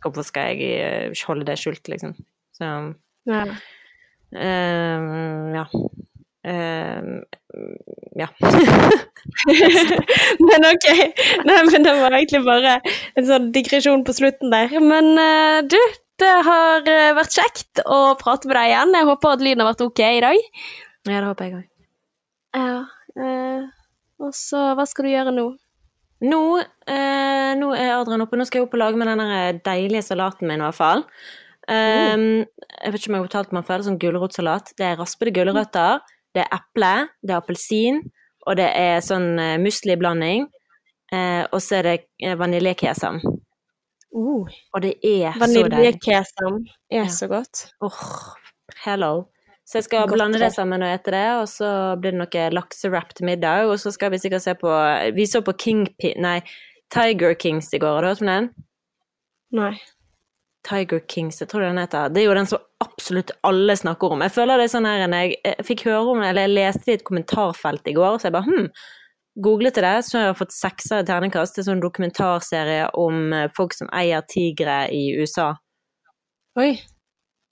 [0.03, 0.57] Hvorfor skal jeg
[1.11, 2.15] ikke holde det skjult, liksom?
[2.57, 2.65] Så
[3.27, 3.43] Ja.
[4.27, 5.63] Um, ja.
[6.47, 7.23] Um,
[8.15, 8.27] ja.
[10.47, 10.87] men ok.
[11.47, 12.73] Nei, men det var egentlig bare
[13.15, 14.75] en sånn digresjon på slutten der.
[14.83, 15.79] Men uh, du,
[16.21, 18.95] det har eh, vært kjekt å prate med deg igjen.
[18.99, 20.37] Jeg håper at lyden har vært ok i dag.
[21.07, 21.65] ja, det håper jeg òg.
[22.57, 22.77] Ja.
[23.21, 23.61] eh,
[24.19, 25.47] og så, hva skal du gjøre nå?
[26.27, 26.41] Nå,
[26.89, 28.37] eh, nå er Adrian oppe.
[28.39, 31.03] Nå skal jeg opp og lage med den deilige salaten min, i hvert fall.
[31.67, 34.71] Um, jeg vet ikke om jeg har fortalt meg før, det er sånn gulrotsalat.
[34.79, 35.99] Det er raspede gulrøtter,
[36.33, 37.99] det er eple, det er appelsin,
[38.47, 40.47] og det er sånn uh, musliblanding.
[41.13, 43.21] Eh, og så er det eh, vaniljekesam.
[44.11, 45.69] Uh, Og det er så deilig.
[45.69, 46.57] Vaniljekesam
[46.91, 47.07] er Ja.
[47.07, 47.67] så godt.
[47.83, 48.01] Åh,
[48.83, 49.27] Hello.
[49.67, 52.45] Så jeg skal Godt blande det sammen og ete det, og så blir det noe
[52.55, 54.71] laksewrap til middag, og så skal vi sikkert se på
[55.17, 56.39] Vi så på Kingpin Nei,
[56.93, 58.49] Tiger Kings i går, har du hørt om den?
[59.57, 59.73] Nei.
[60.67, 62.07] Tiger Kings, jeg tror den heter.
[62.11, 64.23] Det er jo den som absolutt alle snakker om.
[64.23, 66.87] Jeg føler det er sånn her jeg, jeg fikk høre om det, eller jeg leste
[66.87, 68.71] det i et kommentarfelt i går, så jeg bare hm.
[69.37, 71.53] Googlet det, så har jeg fått seks i terningkast.
[71.53, 75.51] Det er sånn dokumentarserie om eh, folk som eier tigre i USA.
[76.57, 76.71] Oi.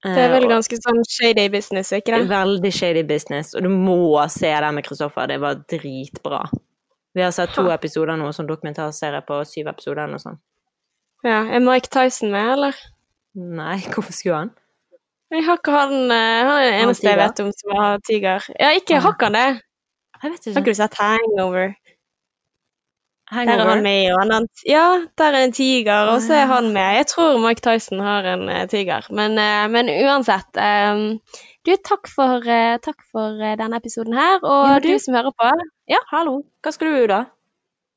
[0.05, 2.27] Det er Eh, vel ganske sånn shady business, ikke det?
[2.29, 3.97] Veldig shady business, og du må
[4.29, 5.27] se den med Kristoffer.
[5.27, 6.43] Det var dritbra.
[7.15, 7.73] Vi har sett to Ha.
[7.77, 10.39] episoder nå, sånn dokumentarserie på syv episoder eller noe sånt.
[11.23, 11.39] Ja.
[11.49, 12.75] Er Mike Tyson med, eller?
[13.35, 14.51] Nei, hvorfor skulle han?
[15.31, 18.45] Jeg har ikke han eh, Han er den eneste jeg vet om som har tiger.
[18.59, 19.47] Ja, ikke har han det.
[20.21, 20.59] Jeg vet Har ikke.
[20.61, 21.73] ikke du sett Hangover?
[23.31, 24.51] Der er han med, og annet.
[24.69, 26.95] Ja, der er en tiger, og så er han med.
[26.99, 30.51] Jeg tror Mike Tyson har en eh, tiger, men, eh, men uansett.
[30.61, 31.19] Um,
[31.65, 32.45] du, takk for,
[32.85, 35.49] takk for denne episoden her, og Ja, du- du, som hører på.
[35.89, 37.23] Ja, Hallo, hva skal du da?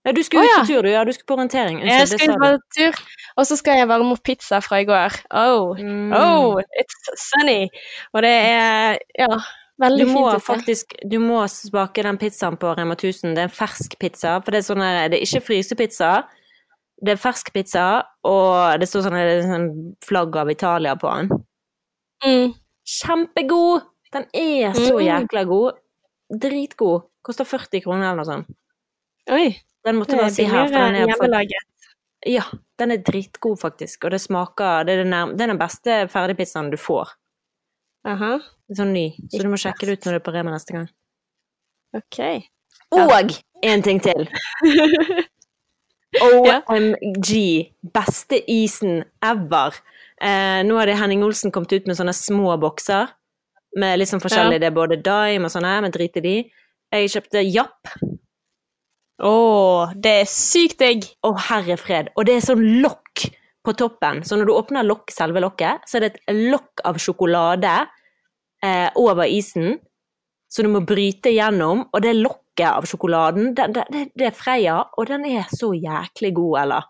[0.06, 0.88] Ja, du skulle Å, ut på tur, du.
[0.88, 1.82] Ja, du skulle på orientering.
[1.82, 3.00] Unnskyld, jeg skal ut på tur,
[3.36, 5.12] og så skal jeg varme opp pizza fra i går.
[5.30, 6.12] Oh, Mm.
[6.16, 7.68] oh, it's sunny.
[8.14, 9.28] Og det er, ja,
[9.78, 13.34] Du må fint faktisk du må smake den pizzaen på Rema 1000.
[13.36, 14.40] Det er en fersk pizza.
[14.42, 16.24] For det er sånn det er ikke frysepizza.
[17.00, 17.84] Det er fersk pizza,
[18.26, 19.68] og det står sånn, det er sånn
[20.02, 21.28] flagg av Italia på den.
[22.26, 22.54] Mm.
[22.84, 23.82] Kjempegod!
[24.10, 25.04] Den er så Mm.
[25.06, 25.78] jækla god.
[26.40, 27.04] Dritgod.
[27.22, 28.56] Koster 40 kroner eller noe sånt.
[29.30, 30.66] Oi, Den måtte bare si her.
[30.66, 31.94] For den er, hjemmelaget.
[32.26, 32.42] ja,
[32.78, 34.04] den er dritgod, faktisk.
[34.04, 37.06] Og det smaker Det er den, nærm- det er den beste ferdigpizzaen du får.
[38.04, 38.40] Aha,
[38.76, 39.06] Sånn ny.
[39.32, 40.88] Så du må sjekke det ut når du er på Rema neste gang.
[41.96, 42.20] ok.
[42.96, 43.34] Og
[43.68, 44.28] en ting til!
[46.24, 47.30] OMG!
[47.94, 49.76] Beste isen ever.
[50.20, 53.12] Eh, nå har det Henning Olsen kommet ut med sånne små bokser.
[53.78, 54.60] Med litt sånn forskjellig.
[54.62, 56.36] Det er både Dime og sånne, men drit i de.
[56.94, 57.92] Jeg kjøpte Japp.
[59.18, 59.34] Å,
[59.98, 61.10] det er sykt digg!
[61.26, 62.12] Å, herre fred.
[62.16, 63.28] Og det er sånn lokk
[63.66, 64.22] på toppen.
[64.24, 67.74] Så når du åpner lokk, selve lokket, så er det et lokk av sjokolade
[68.64, 69.78] eh, over isen.
[70.48, 71.86] Så du må bryte gjennom.
[71.92, 76.32] Og det lokket av sjokoladen, det, det, det, er Freia, og den er så jæklig
[76.36, 76.88] god, eller?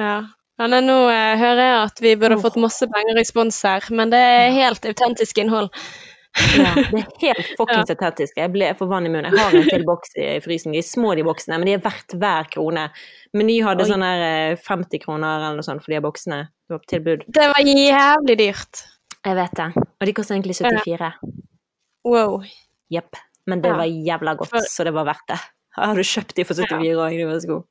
[0.00, 0.16] Ja.
[0.54, 2.42] Ja, nei, nå eh, hører jeg at vi burde oh.
[2.44, 5.72] fått masse penger i spons her, men det er helt autentisk innhold.
[6.34, 8.38] Ja, det er helt fuckings autentisk.
[8.38, 9.34] Jeg ble for vann i munnen.
[9.34, 10.74] Jeg har en til boks i frysen.
[10.74, 12.88] De er små, de boksene, men de er verdt hver krone.
[13.34, 16.44] Meny hadde sånn eh, 50 kroner eller noe sånt for de boksene.
[16.70, 17.24] Det var.
[17.38, 18.84] Det var jævlig dyrt.
[19.24, 19.68] Jeg vet det.
[20.00, 21.12] Og de koster egentlig 74.
[22.04, 22.42] Wow.
[22.92, 23.16] Jepp.
[23.46, 23.76] Men det Ja.
[23.76, 25.38] var jævla godt, For- så det var verdt det.
[25.76, 27.64] Jeg hadde kjøpt de for 74 òg, de var så gode.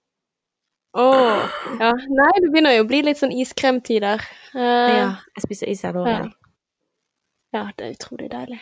[0.95, 1.49] Oh,
[1.79, 4.19] Ja, nei, det begynner jo å bli litt sånn iskremtider.
[4.53, 4.59] Uh,
[4.93, 6.05] Ja, jeg spiser is her nå.
[6.05, 6.27] Ja.
[7.53, 8.59] ja, det er utrolig deilig.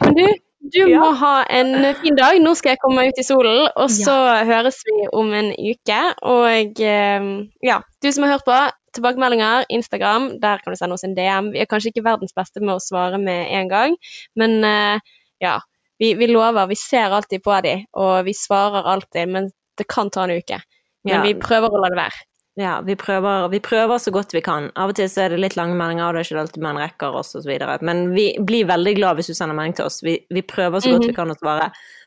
[0.00, 0.26] Men du,
[0.72, 1.00] du Ja.
[1.00, 2.38] må ha en fin dag.
[2.42, 4.14] Nå skal jeg komme meg ut i solen, og så
[4.48, 6.00] høres vi om en uke.
[6.22, 7.28] Og eh,
[7.62, 8.58] ja, du som har hørt på,
[8.96, 11.52] tilbakemeldinger, Instagram, der kan du sende oss en DM.
[11.52, 13.96] Vi er kanskje ikke verdens beste med å svare med en gang,
[14.36, 15.00] men eh,
[15.44, 15.58] ja,
[16.00, 16.66] vi, vi lover.
[16.70, 20.62] Vi ser alltid på de, og vi svarer alltid, men det kan ta en uke.
[21.04, 21.22] Men Ja.
[21.22, 22.24] vi prøver å la det være.
[22.56, 24.70] Ja, vi prøver, vi prøver så godt vi kan.
[24.80, 26.78] Av og til så er det litt lange meldinger, og det er ikke alltid man
[26.80, 27.50] rekker oss, osv.
[27.84, 29.98] Men vi blir veldig glad hvis du sender melding til oss.
[30.06, 31.10] Vi, vi prøver så godt Mhm.
[31.12, 31.66] vi kan å svare.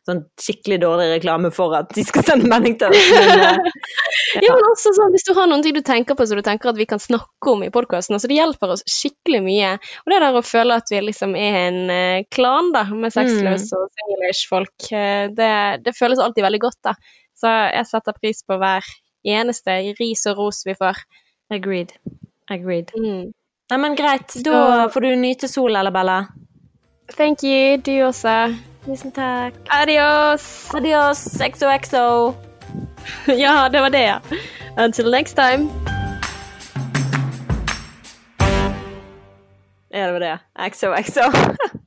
[0.10, 3.10] Sånn skikkelig dårlig reklame for at de skal sende melding til oss.
[3.14, 3.52] Men, ja.
[4.46, 6.70] Ja, men også sånn, Hvis du har noen ting du tenker på som du tenker
[6.72, 9.72] at vi kan snakke om i podkasten, altså det hjelper oss skikkelig mye.
[10.06, 13.78] Og det der å føle at vi liksom er en uh, klan da, med sexløse
[13.78, 15.52] og singlish-folk, uh, det,
[15.86, 16.80] det føles alltid veldig godt.
[16.90, 16.96] da.
[17.38, 18.86] Så jeg setter pris på hver
[19.26, 21.04] eneste ris og ros vi får.
[21.52, 21.94] agreed.
[22.50, 22.92] Agreed.
[22.98, 23.34] Mm.
[23.70, 24.34] Nei, men greit.
[24.46, 26.28] Da får du nyte sol, Alabella.
[27.18, 28.56] Thank you, du også.
[28.86, 29.54] Tusen takk.
[29.70, 30.70] Adios!
[30.74, 32.34] Adios, XOXO.
[33.44, 34.20] Ja, det var det, ja.
[34.78, 35.70] Until next time.
[39.94, 40.38] Ja, det var det.
[40.72, 41.22] XOXO.